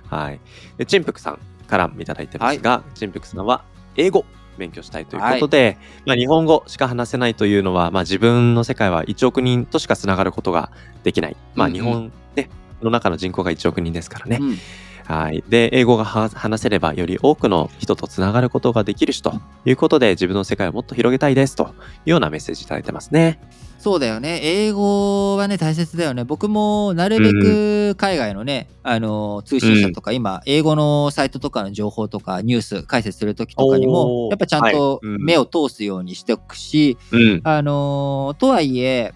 [0.09, 0.39] はい。
[0.77, 3.63] で、チンプクさんからもいただいてますが、チンプクさんは
[3.95, 4.25] 英語
[4.57, 10.71] 勉強したいということで、まあ、日本語しか話せないというのは、まあ、自分の世界は1億人としかつながることが
[11.03, 11.37] できない。
[11.55, 12.49] まあ、うんうん日本、ね、
[12.81, 14.37] の中の人口が1億人ですからね。
[14.39, 14.57] うん
[15.05, 15.43] はい。
[15.49, 19.33] で、英語がは話せれば、より多くの人とつながることができるし、と
[19.65, 21.67] いうことで、自分の世界をもっと広げたいです、とい
[22.07, 23.39] うようなメッセージいただいてますね。
[23.83, 24.39] そうだよね。
[24.41, 26.23] 英語はね大切だよね。
[26.23, 35.15] 僕もなるべく海外のね、あの通信社とか、今英語のサイトとかの情報とかニュース解説する時とかにもやっぱちゃんとはい。
[35.15, 35.25] うん。
[35.25, 37.41] 目を通すようにしておくし、うん。
[37.43, 39.13] あのとはいえ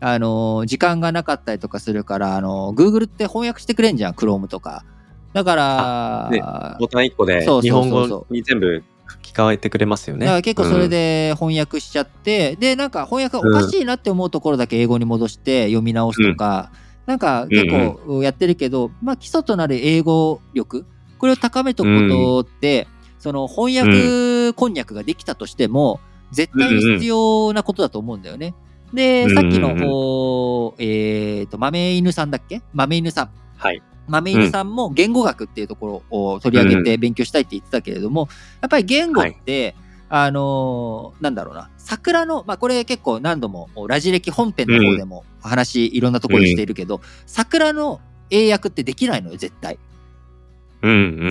[0.00, 4.82] あの時間がなかったりとかするからあの Google って翻訳してくれんじゃん Chrome とか
[5.32, 6.40] だから、ね
[6.78, 8.82] ボタン1個で日本語に全部
[9.22, 10.26] 聞かえてくれますよね。
[10.26, 16.72] だから結構それで翻訳しちゃって、でなんか翻訳がおかしいなって思うところだけ英語に戻して読み直すとか、
[17.06, 20.84] なんか結構やってるけど、まあ基礎となる英語力
[21.18, 22.88] これを高めとくことって、
[23.18, 26.00] その翻訳こんにゃくができたとしても
[26.32, 28.54] 絶対に必要なことだと思うんだよね。
[28.92, 32.62] で、うんさっきの、おえっ、と、豆犬さんだっけ？
[32.72, 33.30] 豆犬さん。
[33.56, 33.82] はい。
[34.08, 38.28] 豆犬さんも言語学っていうところを取り上げて勉強したいって言ってたけれども、
[38.60, 39.74] やっぱり言語って、
[40.08, 49.78] あのーなんだろうな、桜の、まあこれ結構何度もラジ歴本編の方でも話いろんなところでしているけど、桜の英訳ってできないのよ、絶対。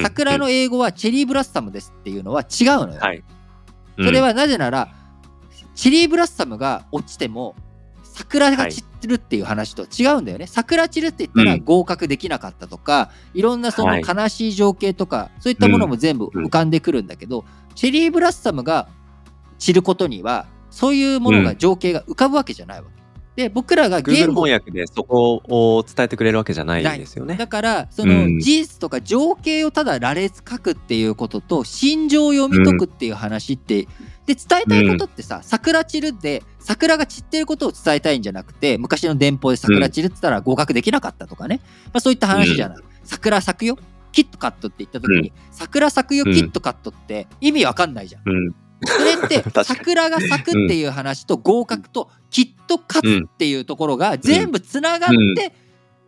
[0.01, 2.47] 桜の英語はチェリーブラッサムですっていうのは違う
[2.88, 2.99] のよ。
[2.99, 3.23] はい。
[4.01, 4.93] それはなぜなら、
[5.75, 7.55] チェリーブラッサムが落ちても、
[8.19, 10.45] 桜が散ってるっていう話と違うんだよね。
[10.45, 11.63] 桜散るって言ったらうん。
[11.63, 14.03] 合格できなかったとか、いろんなそのはい。
[14.05, 18.89] 悲しい情景とか、そういったものも全部浮かんでくるんだけど、チェリーブラッサムが
[19.58, 22.99] 散ることには、そういうものが情景が浮かぶわけじゃないわけ。
[23.41, 27.36] で、僕らが言語翻訳でそこを伝えてくれるわけじゃないですよね。
[27.36, 28.39] だからそのうん。
[28.39, 33.88] 事実とか情景をただ羅列書くっていうことと心情を読み解くっていう話って、
[34.29, 43.77] で伝えたいことってさ、桜散るで桜が散ってることを伝えたいんじゃなくて昔の電報で桜散るって言ったら合格できなかったとかね、まあ、そういった話じゃない、桜咲くよ？
[44.11, 48.21] キットカットって言った時に、桜咲くようんキットカットって意味わかんないじゃん。
[48.25, 48.55] うん。
[48.85, 55.53] それって 桜が咲くっていう話と合格ときっと勝つっていうところが全部つながって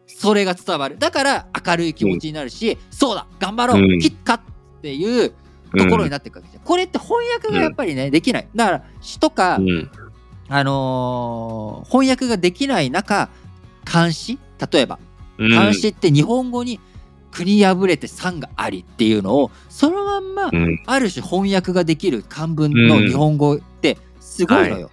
[0.08, 0.98] それが伝わる。
[0.98, 3.84] だから明るい気持ちになるしそうだ頑張ろう。
[3.84, 4.00] うん。
[4.00, 4.42] きっかっ
[4.82, 5.34] ていう
[5.78, 6.64] ところになっていくわけじゃん。
[6.64, 8.48] これって翻訳がやっぱりねできない。
[8.56, 9.90] だから詩とかうん。
[10.50, 13.30] あのー翻訳ができない中
[13.86, 14.38] 漢詩？
[14.72, 15.00] 例えば。
[15.38, 15.52] うん。
[15.52, 16.80] 漢詩って日本語に
[17.32, 20.84] 国破れて山がありっていうのをそのまんまうん。
[20.86, 24.92] ある種翻訳ができる漢文の日本語ってすごいのよ。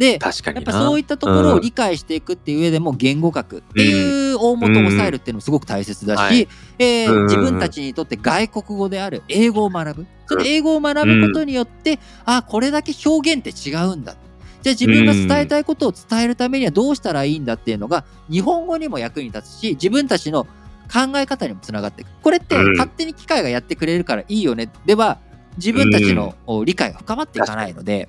[0.00, 0.72] で確かにな。
[0.72, 7.22] やっぱそういったところを理解していくっていう上でも言語学っていう大元を抑えるっていうのもすごく大切だし、えーうん。
[7.24, 10.06] 自分たちにとって外国語である英語を学ぶ。
[10.24, 14.16] それ英語を学ぶことによって、あこれだけ表現って違うんだ。
[14.62, 20.44] じゃあ自分が伝えたいことを伝えるためにはどうしたらいいんだっていうのが日本語にも役に立つし自分たちの
[20.90, 22.08] 考え方にもつながっていく。
[22.22, 22.72] これってうん。
[22.72, 24.70] 勝手に機械がやってくれるからいいよね。
[24.86, 25.18] では
[25.58, 28.08] 自分たちのお理解が深まっていかないので。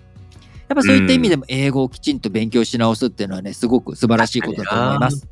[0.71, 5.27] やっぱそういった意味でも英語をきちんと勉強し直すっていうのはね、すごく素晴らしいことだと思います。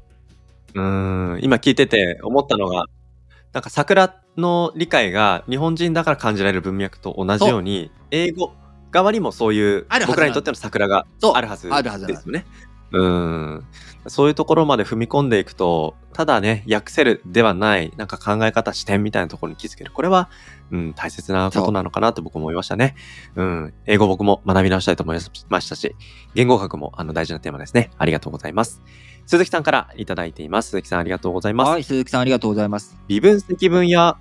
[0.73, 1.39] うん。
[1.41, 2.88] 今聞いてて思ったのが、
[3.54, 8.52] なんか桜の理解が日本人だから感じられる文脈と同じように、英語
[8.91, 12.45] 側にもそういう僕らにとっての桜がそうあるはずあるはずですよね。
[12.91, 13.65] うん。
[14.08, 19.91] そういうところまで踏み込んでいくと、ただね、訳せるではない、なんか考え方、視点みたいなところに気づける。
[19.91, 20.30] これは、
[20.71, 22.95] うん、大切なことなのかなと僕思いましたね。
[23.36, 23.73] うん。
[23.86, 25.95] 英語僕も学び直したいと思いましたし、
[26.34, 27.91] 言語学もあの大事なテーマですね。
[27.97, 28.82] ありがとうございます。
[29.25, 30.69] 鈴木さんからいただいています。
[30.69, 31.69] 鈴木さんありがとうございます。
[31.69, 32.97] はい、鈴木さんありがとうございます。
[33.08, 34.17] 微分積分や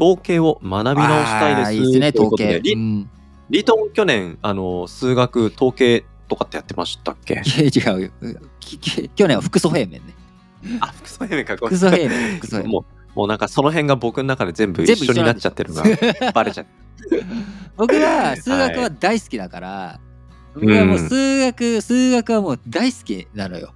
[0.00, 1.72] 統計を学び直したいです。
[1.74, 2.60] いいですね、統計。
[2.62, 3.10] リうん
[3.50, 7.34] リートン去年、あの、数学、統計とかってやってましたっけ？
[7.34, 8.10] いや違うよ。
[8.60, 10.14] きき去年は複素平面ね。
[10.80, 11.56] あ、複素平面か。
[11.56, 12.34] ごめ複んなさい素平面。
[12.36, 12.72] 複素平面。
[12.72, 12.84] もう、
[13.18, 15.88] もうなんかその辺が僕の中で全部一緒になっちゃってるのが
[16.32, 16.70] バレちゃって。
[17.76, 20.00] 僕は数学は大好きだから、
[20.54, 23.72] 僕はもう数学、数学はもう大好きなのよ。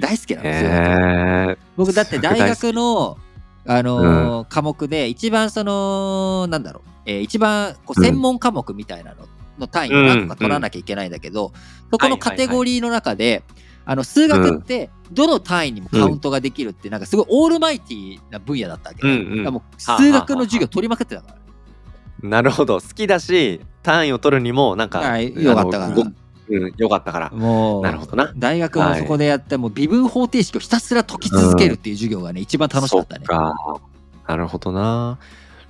[0.00, 1.58] 大好きなの、え。
[1.76, 3.18] 僕だって大学数の、
[3.66, 9.26] あのー科目で一番その、なんだろう、えー一番こううん専門科目みたいなの
[9.62, 11.52] の単位を何個か取らなきゃいけないんだけど、
[11.90, 13.42] そこのカテゴリーの中で、
[13.84, 21.28] あの数学ってどの単位にもカウントができるって、なんかすごいオールマイティーな分野だったわけ、うんうんもう数学の授業取りまくってたか
[22.22, 22.28] ら。
[22.28, 22.80] なるほど。
[22.80, 26.12] 好きだし、単位を取るにも、なんか、はい、よかったから。
[26.48, 27.30] うん、よかったから。
[27.30, 28.32] もう、なるほどな。
[28.36, 33.36] 大学もそこでやって、もう微分方程式をひたすら解き続けるっていう授業がね、一番楽しかったねそっ。
[33.36, 33.80] か。
[34.28, 35.18] なるほどな。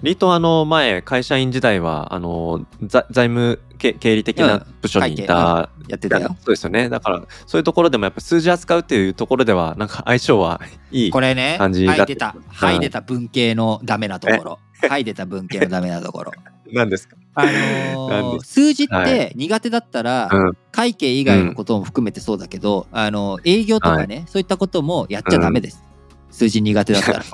[0.03, 6.37] リートンあの前会社員時代はあのざ財務経経理的な部署にいた、やってたよ。
[6.41, 10.61] そうですよねだからそういうところでもやっぱ数字扱うっていうところではなんか相性は
[10.91, 12.37] いいこれね、感じだってはい出た。
[12.49, 14.59] はい出た文系のダメなところ。
[14.89, 16.33] はい出た文系のダメなところ。
[16.73, 25.85] なんですか、あのーで数字っはて苦手だったら、うん会計以外のことも含めてそうだけど、あの営業とかね、そういったこともやっちゃダメです。
[26.31, 27.25] 数字苦手だったら。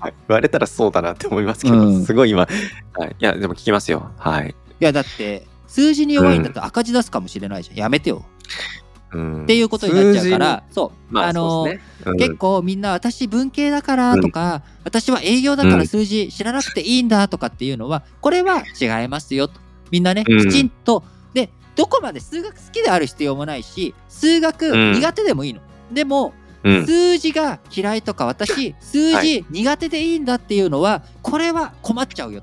[0.00, 2.04] はい言われたらそうだなって思いますけど、うん。
[2.04, 4.10] すごい今、はい、いやでも聞きますよ。
[4.18, 7.76] はい、いやだって数字に弱いんだったら赤字出すかもしれないじゃん。
[7.76, 8.24] やめてよ。
[9.12, 11.14] うん、っていうことになっちゃうから、そう。
[11.14, 11.80] まああのね。
[12.04, 12.16] うん。
[12.18, 19.60] 結構みんな私文系だからとか、私は営業だから数字知らなくていいんだとかっていうのはこれは違いますよと。
[19.90, 20.38] みんなねうん。
[20.40, 24.92] きちんと、でどこまで数学好きである必要もないし数学うん。
[24.94, 25.60] 苦手でもいいの、
[25.92, 26.45] でもうん
[26.84, 32.42] 数字が嫌いとか私数は字苦手でいいんだっていうのはこれは困っちゃうよ。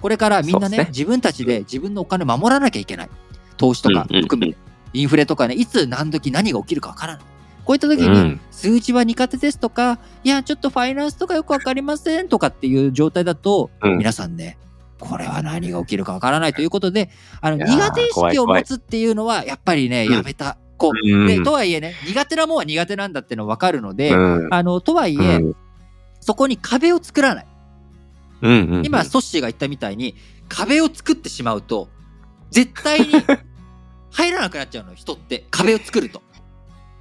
[0.00, 3.10] これからみんなね自分たちで自分のお金守らなきゃいけない。
[3.56, 4.58] 投資とか含めて、
[4.92, 7.24] インフレとかねいつ何時何が起きるかわからない。
[7.64, 8.40] こういった時に、うん。
[8.50, 13.98] 数字は苦手ですとか、いや、ちょっとファイナンスとかよくわかりませんとかっていう状態だと、うん。
[13.98, 14.58] 皆さんね、
[15.00, 17.10] これは何が起きるかわからないということで、
[17.40, 20.12] あの苦手意識を持つっていうのは、やっぱりね、うん。
[20.12, 20.58] やめた。
[20.76, 25.56] こううんでとはいえね、苦手なもんは苦手なんだっての分かるので、うんあのとはいえ、うん
[26.20, 27.46] そこに壁を作らない。
[28.40, 30.14] うんうん今、ソッシーが言ったみたいに、
[30.48, 31.90] 壁を作ってしまうと、
[32.50, 33.08] 絶対に
[34.10, 35.46] 入らなくなっちゃうの、人って。
[35.50, 36.22] 壁を作ると。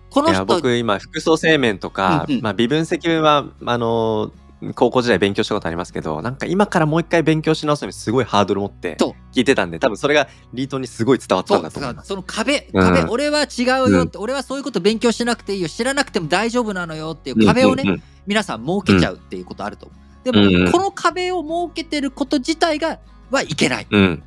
[0.10, 4.34] このいや人、僕今複層生命とか、うんうんまあ、微分積分はあの
[4.76, 8.98] 高校時代勉強したことありますけどなんか今からもう一回勉強し直すのにすごいハードル持って
[9.34, 12.08] 聞いてたんで多分それがリートにすごい伝わったんだと思います。
[12.08, 12.84] その壁、うん。
[12.84, 18.04] 壁、俺は違うよって、俺はそういうこと勉強しなくていいよ、知らなくても大丈夫なのよっていう壁をね、うんうん。
[18.26, 19.88] 皆さん設けちゃうっていうことあると。
[19.88, 20.24] 思う。
[20.24, 20.72] でも、うんうん。
[20.72, 23.00] この壁を設けてること自体が
[23.32, 23.88] はいけない。
[23.90, 24.24] うん。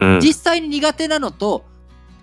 [0.00, 0.20] うん。
[0.20, 1.64] 実際に苦手なのと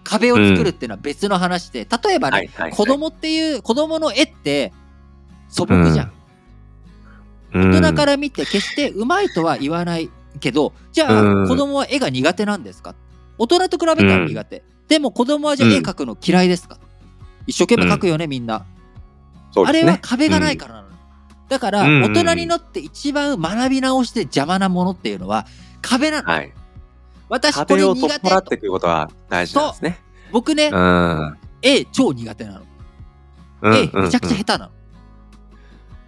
[0.03, 2.71] 壁を作るっていうのは別の話で、例えばね、はいはいはい。
[2.71, 4.73] 子供っていう、子供の絵って
[5.49, 6.11] 素朴じゃん。
[7.53, 12.95] うん大人から見て決してうまいとは言わないけど、じゃあ、うん子供は絵が苦手なんですか？
[13.37, 14.63] 大人と比べたら苦手。
[14.87, 16.77] でも子供はじゃあ絵描くの嫌いですか、
[17.47, 18.65] 一生懸命描くよね、みんな。
[19.55, 20.87] あれは壁がないからなの。
[21.49, 25.45] だから、うん大人になって一番学び直して邪魔なものっていうのは
[25.81, 26.31] 壁なの。
[26.31, 26.51] はい、
[27.29, 29.99] 私こ壁をれ苦手と取っていくことが大事なんですね。
[30.31, 32.61] 僕ね、うん絵超苦手なの。
[33.61, 34.71] うん絵めちゃくちゃうん下手なの。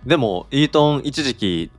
[0.05, 1.71] でもイートン一時期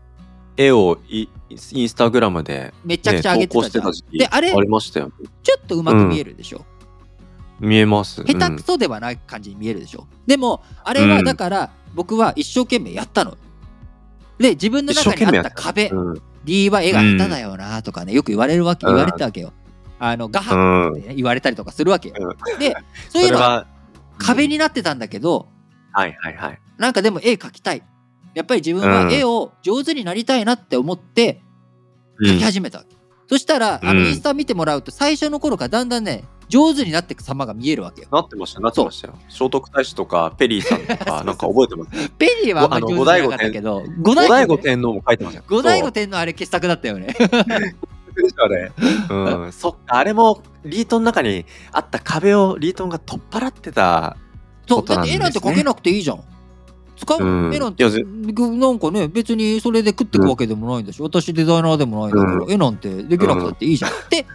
[0.56, 3.70] 絵をイインスタグラムで、めちゃくね、ちゃ上げてたじゃん。
[3.70, 5.12] してた時期で、あれ、ありましたよ。
[5.42, 6.64] ちょっとうまく見えるでしょ？
[7.60, 8.24] 見えます。
[8.24, 10.06] 下手くそではない感じに見えるでしょ？
[10.26, 13.36] でも、あれはだから、僕は一生懸命やったの。
[14.38, 19.52] で、自分の中にあった壁、うんうん D は絵が下手だよなとかね、よく言われるわけ、うん言われてたわけよ。
[19.98, 22.14] あの、画伯うんってね言われたりとかするわけよ。
[22.18, 22.76] うんで、
[23.08, 23.66] そういうのは
[24.18, 25.48] 壁になってたんだけど、
[25.92, 26.60] はいはいはい。
[26.78, 27.82] なんかでも絵描きたい。
[28.36, 31.40] やっぱり自分は絵を上手になりたいなって思って
[32.20, 32.94] 描き始めたわけ。
[33.28, 38.08] そしたら、あのうんインスタ見てもらうと、最初の頃からだんだんね、上手になっていく様が見えるわけよ。
[38.12, 39.14] なってましたなってましたよ。
[39.30, 42.10] 聖徳太子とかペリーさんとか なんか覚えてます？
[42.10, 45.44] ペリーはあんまり上手じゃなかったけど、五後醍醐天皇も書いてましたよ。
[45.48, 47.06] 五醍醐天皇あれ傑作だったよね。
[47.08, 48.72] でしたね。
[49.10, 54.16] うん、そっか、あれもリートンの中にあった壁をリートンが取っ払ってた。
[54.68, 56.20] そう、だって絵なんて描けなくていいじゃん。
[56.96, 57.54] 使う、うん。
[57.54, 57.90] 絵なんてな
[58.72, 63.90] んかね別にそれで食っていくわけでもないんだし、私デザイナーでもないんだから、う絵なんてできなくたっていいじゃん。
[63.90, 64.26] って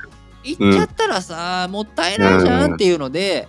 [0.44, 3.48] 言っちゃったらさ、もったいないじゃんっていうので、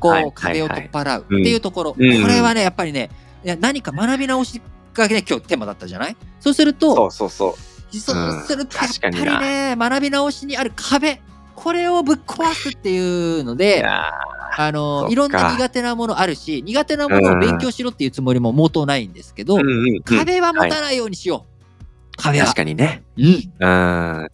[0.00, 0.32] こう、はい。
[0.34, 1.54] 壁を取っ払うってうんい。
[1.54, 2.22] うところ、うん。
[2.22, 3.10] これはねやっぱりね
[3.44, 4.60] いや何か学び直し
[4.94, 6.16] がね今日テーマだったじゃない？
[6.40, 7.96] そうするとそうそうそう。
[7.96, 11.22] そうするとやっぱりね学び直しにある壁
[11.58, 14.12] これをぶっ壊すっていうのいでや
[14.56, 20.02] あのいろんな苦手なものあるし苦手なものを勉強しろっていうつもりも毛頭ないんですけど、ーうんうんうん。
[20.02, 22.44] 壁は持たないようにしよう、壁は。
[22.46, 23.02] 確かにね。
[23.16, 23.24] うん。
[23.24, 24.28] うん。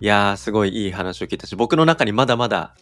[0.00, 2.74] いやー、すごいいい話を聞いたし、僕の中にまだまだ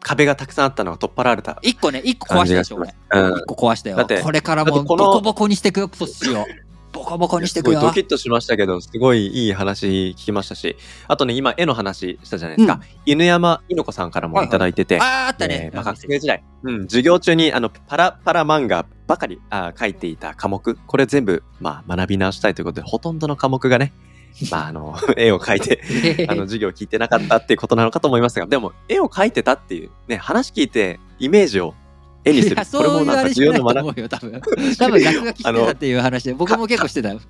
[0.00, 1.60] 壁がたくさんあったのが取っ払われた。
[1.62, 2.92] 一個ね一個壊したでしょ俺。
[3.12, 3.38] うん。
[3.38, 3.44] 一。
[3.46, 3.96] 個壊したよ。
[3.96, 6.44] だってこれからもボコボコにしていくよクソしよ。
[6.48, 10.76] うボコボコにしていすごいくよドキッとしましたけど、すごいいい話聞きましたし、
[11.06, 12.74] あとね、今、絵の話したじゃないですか。
[12.74, 12.80] うん。
[13.06, 15.68] 犬山猪子さんからもいただいてて、あーあったね。
[15.68, 23.92] えーまあ、学生時代、うん、授業中にあのパラパラ漫画ばかりあー書いていた科目、これ全部、まあ、学び直したいということで、ほとんどの科目がね、
[24.50, 31.74] まあ、あの、 絵を描いて、 あの、授業を聞いてなかったっていうことなのかと思いますが、でも、絵を描いてたっていう、ね、話聞いて、イメージを
[32.24, 32.56] 絵にする。
[32.56, 34.40] これもなんか重要な学ないと思うよ多分。
[34.78, 37.20] 多分落書きしてたっていう話で僕も結構してたよ。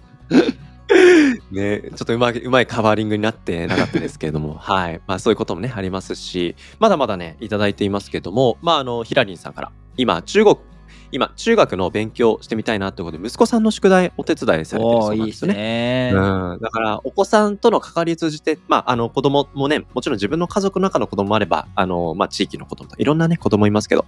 [1.51, 5.01] ね、ちょっとうまいうまいカバーリングになってなかったですけれども、 はい。
[5.07, 10.57] まあそういうこともね、ありますし、まだまだね、いただいていますけども、まああの、ヒラリンさんから、今、中国、
[11.11, 16.13] 今、中学の勉強してみたいなってことで、息子さんの宿題お手伝いされてるそうおーいいですすなんでよね。
[16.13, 16.13] ね。
[16.15, 24.05] うん、だから、お子さんとの関わりを通じて、まあ、あの、子供もね、もちろん自分の家族の中の子供もあれば、あの、まあ、地域の子供といろんなね、子供いますけど、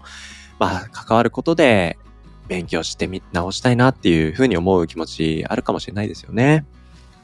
[0.61, 1.99] まあ、関わることで、
[2.47, 6.67] 勉強してみ、直したいなっていうふうに思う気持ちあるかもしれないですよね。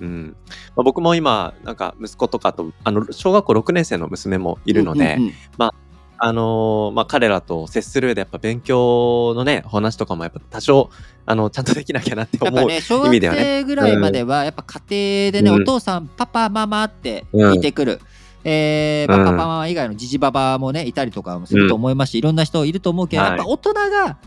[0.01, 0.37] うん。
[0.75, 5.71] まあ、僕も今、なんか、息子とかと、あの、小学校6年生の娘もいるので、うんうんうん
[6.19, 10.91] あのーまあ、彼らと接する上でやっぱ勉強のね、お話とかもやっぱ多少、
[11.27, 12.67] あの、ちゃんとできなきゃなって思う。
[12.67, 18.01] ね、小学意味ではね生ぐらいまでは、やっぱ家庭でね、うんお父さん、パパ、ママって聞いてくる。
[18.49, 24.19] えー、パパ、うんママ以外のジジババもね、いたりとかもすると思いますし、いろんな人いると思うけど、はいやっぱ大人が、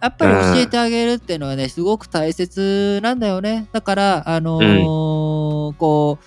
[0.00, 3.66] やっぱり教えてあげるっていうのはね、すごく大切なんだよね。
[3.72, 6.24] だから、あのーこう、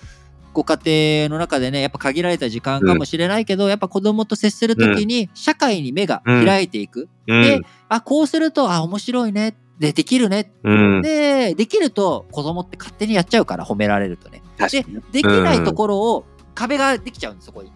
[0.52, 7.08] ご家庭の中でね、やっぱ限られた時間かもしれないけど、やっぱ子供と接するときに、社会に目が開いていく。
[7.26, 7.42] うん。
[7.42, 9.56] であ、こうすると、あ、面白いね。
[9.78, 10.52] で、できるね。
[10.62, 11.02] うん。
[11.02, 14.42] で、できると子供って勝手にやっちゃうから、褒められるとね。
[14.58, 15.00] 確かに。
[15.10, 16.24] できないところを、
[16.54, 17.72] 壁ができちゃうんです、そこに。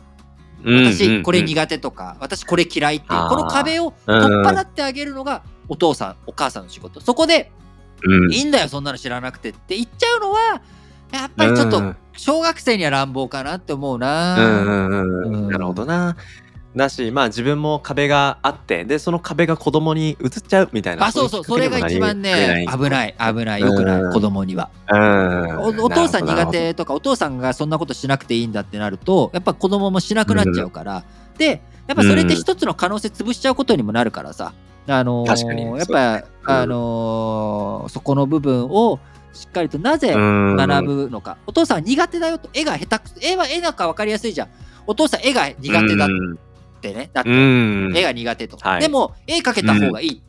[0.64, 7.01] 私、これ苦手とか、私、これ嫌いっていう、この壁をうん取っ払ってあげるのが、お父さん、お母さんの仕事。
[7.01, 7.53] そこで、
[8.03, 10.62] うんいいんだよ、そんなの知らなくてって言っちゃうのは、
[11.12, 14.37] やっぱりちょっとうん、小学生には乱暴かなって思ううんな。
[14.37, 16.16] なるほどな。
[16.79, 21.05] だし、まあ自分も壁があって、で、その壁が子供に移っちゃうみたいな。
[21.05, 22.89] あ、そうそう、それが一番ね、危い。
[22.89, 24.12] ない、危ない、よくない、うん。
[24.12, 24.70] 子供には。
[24.91, 25.59] うん。
[25.59, 26.47] おお父さん苦。
[26.47, 31.05] 手とかお父さんがそんなことしなくていいんだってなるとやっぱ子供もしなくなっちゃうから、
[31.37, 34.55] でやっぱそれって一つの可能性潰しちゃうことにもなるからさ、
[34.87, 35.62] あのー確かに。
[35.64, 38.99] やっそうだぱ、あのーそこの部分を
[39.33, 40.57] しっかりとなぜうん。
[40.57, 42.49] 学ぶのか、お父さんは苦手だよと。
[42.55, 44.49] 絵が下手く絵は絵なんか分かりやすいじゃん。
[44.87, 46.09] お父さん絵が苦手だ
[46.79, 47.93] ってねだって、うん。
[47.95, 48.81] 絵が苦手と、はい。
[48.81, 50.22] でも絵描けた方がいい、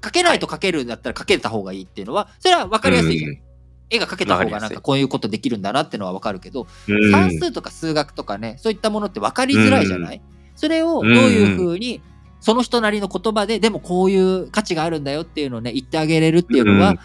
[0.00, 3.38] 描けないと描けるんだったら描けた方がいいっていうのはそれは分かりやすいじゃん、
[3.90, 7.10] 絵が描けた方がなんかこういうことできるんだなってのは分かるけど、うん。
[7.10, 10.22] 算数とか数学とかねそういったものって分かりづらいじゃない、
[10.54, 12.00] それをどういうふうに
[12.40, 16.98] その人なりの言葉ででもこういう価値があるんだよっていうのをね言ってあげれるっていうのは、うん。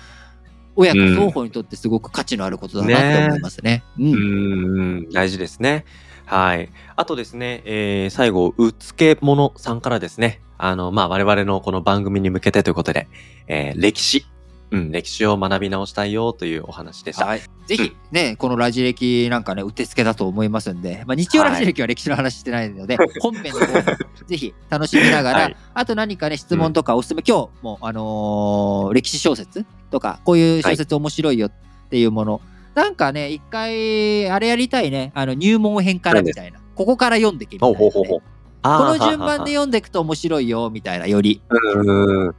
[0.73, 3.83] 親子双方にとってすごく価値のあることだなって思いますね。
[3.99, 4.97] ううん。
[5.01, 5.83] ん、大事ですね。
[6.31, 6.69] はい。
[6.95, 13.09] あとですね、えー最後、うつけものさんからですね、あの、まあ、我々のこの番組に向けてということで、
[13.47, 14.25] えー歴史、
[14.71, 17.25] うん、歴史を学び直したいよというお話でした。
[17.25, 25.57] はい、ぜひね、このラジ歴なんかね、うってつけだと思いますんで、まあ、日曜ラジ歴は歴史の話してないので、本編の方も ぜひ楽しみながら、はい。
[25.73, 31.51] あと何かね、質問とかおすすめ、今日も、あのー歴史小説とか、こういう小説面白いよっ
[31.89, 32.41] ていうもの、
[32.75, 37.91] なんかね、一回、あれやりたいね、あの入門編からみたいな、ここから読んでけみたいな、ね。
[37.91, 38.21] ほう。
[38.63, 41.41] この順番で読んでいくと面白いよみたいな、より。
[41.49, 42.35] うん、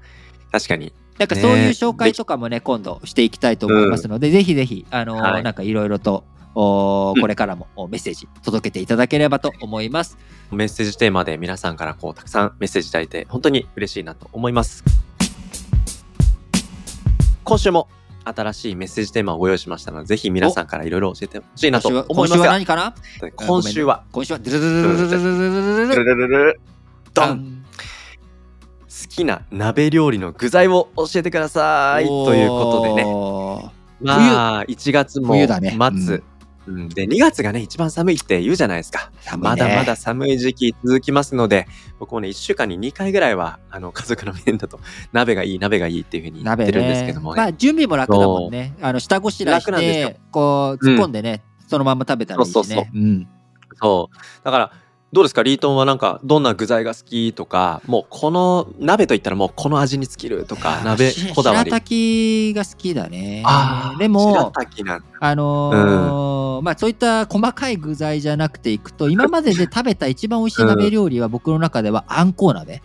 [0.50, 0.92] 確かに。
[1.18, 6.24] なんかそういう紹介とかもね、今度していきたいと思いますので、ぜひぜひ、あのーはいなんかいろいろと、
[6.54, 10.16] これからもおメッセージ届けていただければと思います。
[10.50, 14.84] メッセージテーマで皆さんからこう、たくさんメッセージいただいて、本当に嬉しいなと思います。
[17.44, 17.88] 今週も
[18.24, 22.94] 新しいメッセージテーマをご用意しましたので、ぜひ皆さんからいろいろ教えてほしいなと今週は今週は思いますが、何かな？
[23.36, 24.82] 今週は、今週は、ドゥルル
[25.88, 26.60] ルルル
[27.14, 27.64] ドンン
[28.82, 33.04] 好きな鍋料理の具材を教えてくださいということでね。
[33.04, 33.12] ね。
[34.00, 36.22] まあ、1月も冬だね末、
[36.66, 39.10] うん、で、2月がね、一番寒いって言うじゃないですか。
[39.32, 39.36] ね。
[39.38, 41.66] まだまだ寒い時期続きますので、
[41.98, 44.78] 僕もね、1週間に2回ぐらいは、あの、家族の面だと、
[45.12, 47.42] 鍋がいい、鍋がいいっていうふうに言っ鍋てるんですけねどもね。
[47.42, 48.74] まあ準備も楽だもんね。
[48.80, 52.52] あの下ごしらえしてこう突っ込んでね、そのまま食べたらいいしね。
[52.52, 52.84] そうそうそう。
[52.94, 53.28] うん。
[53.80, 54.44] そう。
[54.44, 54.72] だから、
[55.12, 55.42] どうですか？
[55.42, 61.70] リートンはなんか、どんな具材が好きとか、もうこの鍋といったらもうこの味に尽きるとか、鍋しこだわり。
[61.70, 63.42] 白滝が好きだね。
[63.98, 64.52] でも
[65.20, 72.82] あのーまあそういった細かい具材じゃなくていくと今までで 食べた一番美味しい鍋料理は僕の中ではあんこう鍋。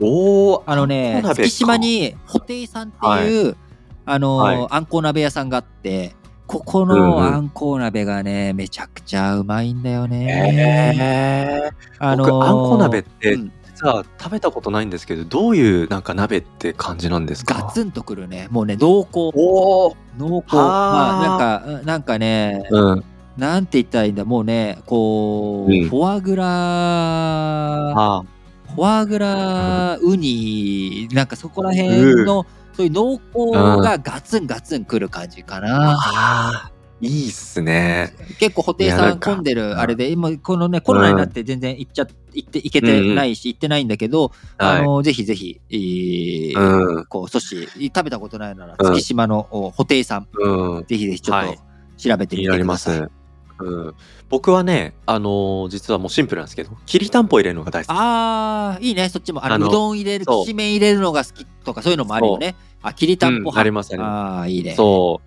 [0.00, 3.56] おーあのね月島に布袋さんっていう、
[4.04, 4.66] あのーはい。
[4.70, 6.14] あんこう鍋屋さんがあって
[6.46, 6.98] ここうんうん。
[6.98, 11.72] のあんこう鍋がねめちゃくちゃうまいんだよね、へー。
[11.98, 13.52] あのー僕、あんこ鍋って、うん。
[13.74, 17.54] 実は食べたことないんですけど、どういうなんか鍋って感じなんですか？
[17.54, 18.48] ガツンとくるね。
[18.50, 19.32] もうね濃厚。
[20.18, 20.56] 濃厚。
[20.56, 23.04] はまーあなんかうんなんかね、うん。
[23.36, 24.24] なんて言ったらいいんだ？
[24.26, 25.88] もうねこう、うん。
[25.88, 28.22] フォアグラあ
[28.74, 38.14] フォアグラウニなんかそこら辺の、そういう濃厚がガツンガツンくる感じかな、あー、いいっすね。
[38.38, 44.80] 結構布袋さん混んでるあれで今このねコロナになって全然行っちゃ行って行けてないし、行ってないんだけど、はい。
[44.80, 46.58] あのぜひぜひ、えー
[46.96, 50.84] うんこう阻止食べたことないならうん月島のお布袋さん、うん。
[50.86, 51.62] ぜひぜひちょっはいと
[51.98, 53.08] 調べてみ気になりまてください。
[53.08, 53.10] す。
[53.58, 53.94] うん、
[54.32, 57.96] 僕はね、あのー実はもうシンプルなんですけど、きりたんぽ入れるのが大好き。
[57.98, 59.10] あーいいね。
[59.10, 60.44] そっちもあのあのうどん入れるそう。
[60.46, 62.56] きしめん入れるのが好きとかそういうのもあるよね。
[62.80, 64.74] あきりたんぽうんありますありああーいいね。
[64.74, 65.20] そ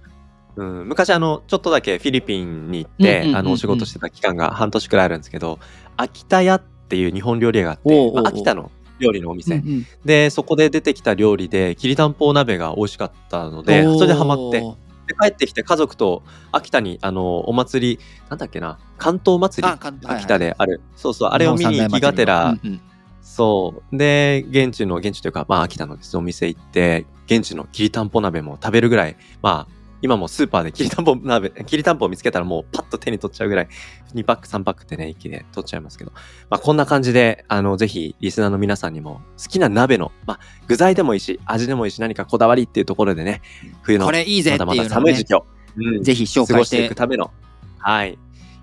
[0.58, 0.64] う。
[0.64, 3.36] うん、昔あの、ちょっとだけフィリピンに行って、うんうんうんうん。
[3.36, 5.60] あの、お仕事してた期間が半年くらいあるんですけど、
[5.98, 8.14] 秋田屋っていう日本料理屋があって、おうおうおう。
[8.16, 9.58] まあ秋田の料理のお店。
[9.58, 14.64] うんうんで、そこで出てきた料理で、きりたんぽ鍋が美味しかったので、それでハマって、
[15.08, 18.00] で帰ってきて家族と秋田に、あの、お祭り、
[18.30, 20.82] なんだっけな、関東祭り秋田である。
[20.96, 22.82] そうそう、あれを見に行きがてら、うんうん。
[23.22, 23.98] そう。
[23.98, 26.16] で、現地の、現地というか、まあ、秋田のです。
[26.18, 33.68] お店行って、現地のきりたんぽ鍋も食べるぐらい、まあ、今もスーパーできりたんぽ鍋、 きりたんぽを見つけたらもうパッと手に取っちゃうぐらい、
[34.14, 36.12] 2パック3パックってね、一気で取っちゃいますけど、
[36.50, 43.42] まあ、こんな感じで、あの、ぜひ、リスナーの皆さんにも、好きな鍋の、まあ、具材でもいいし、味でもいいし、何かこだわりっていうところでね、
[43.82, 45.46] 冬の、これいいぜまだまだ寒い時期を、
[45.78, 46.54] うんぜひ紹介して。
[46.54, 47.32] 過ごしていくための、
[47.80, 48.18] はい、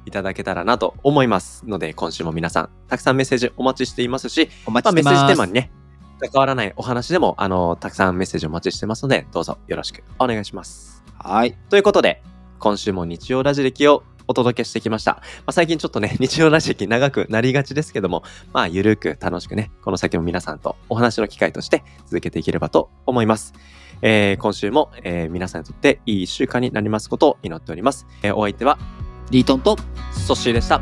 [0.07, 5.71] いただけたらなと思いますので、今週も皆さん、たくさんメッセージお待ちしていますし、お待まあ、メッセーちしてますジテーマにね、
[6.21, 11.02] 関わらないお話でも、あの、たくさんメッセージお待ちしてますので、どうぞよろしくお願いします。
[11.25, 12.21] はいということで、
[12.59, 15.13] 今週も日曜ラジ歴をお届けしてきました。
[15.13, 23.55] まあ、最近ちょっとね、 日曜ラジ歴長くなりがちですけども、まあ、ゆるく楽しくね、この先も皆さんとお話の機会として続けていければと思います。
[24.03, 28.09] えー今週も、えー皆さんにとっていい一週間になりますことを祈っております。
[28.25, 28.79] えーお相手は、
[29.31, 29.77] リートンと
[30.11, 30.81] ソッシーでした。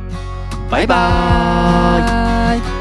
[0.70, 2.79] バイバーイ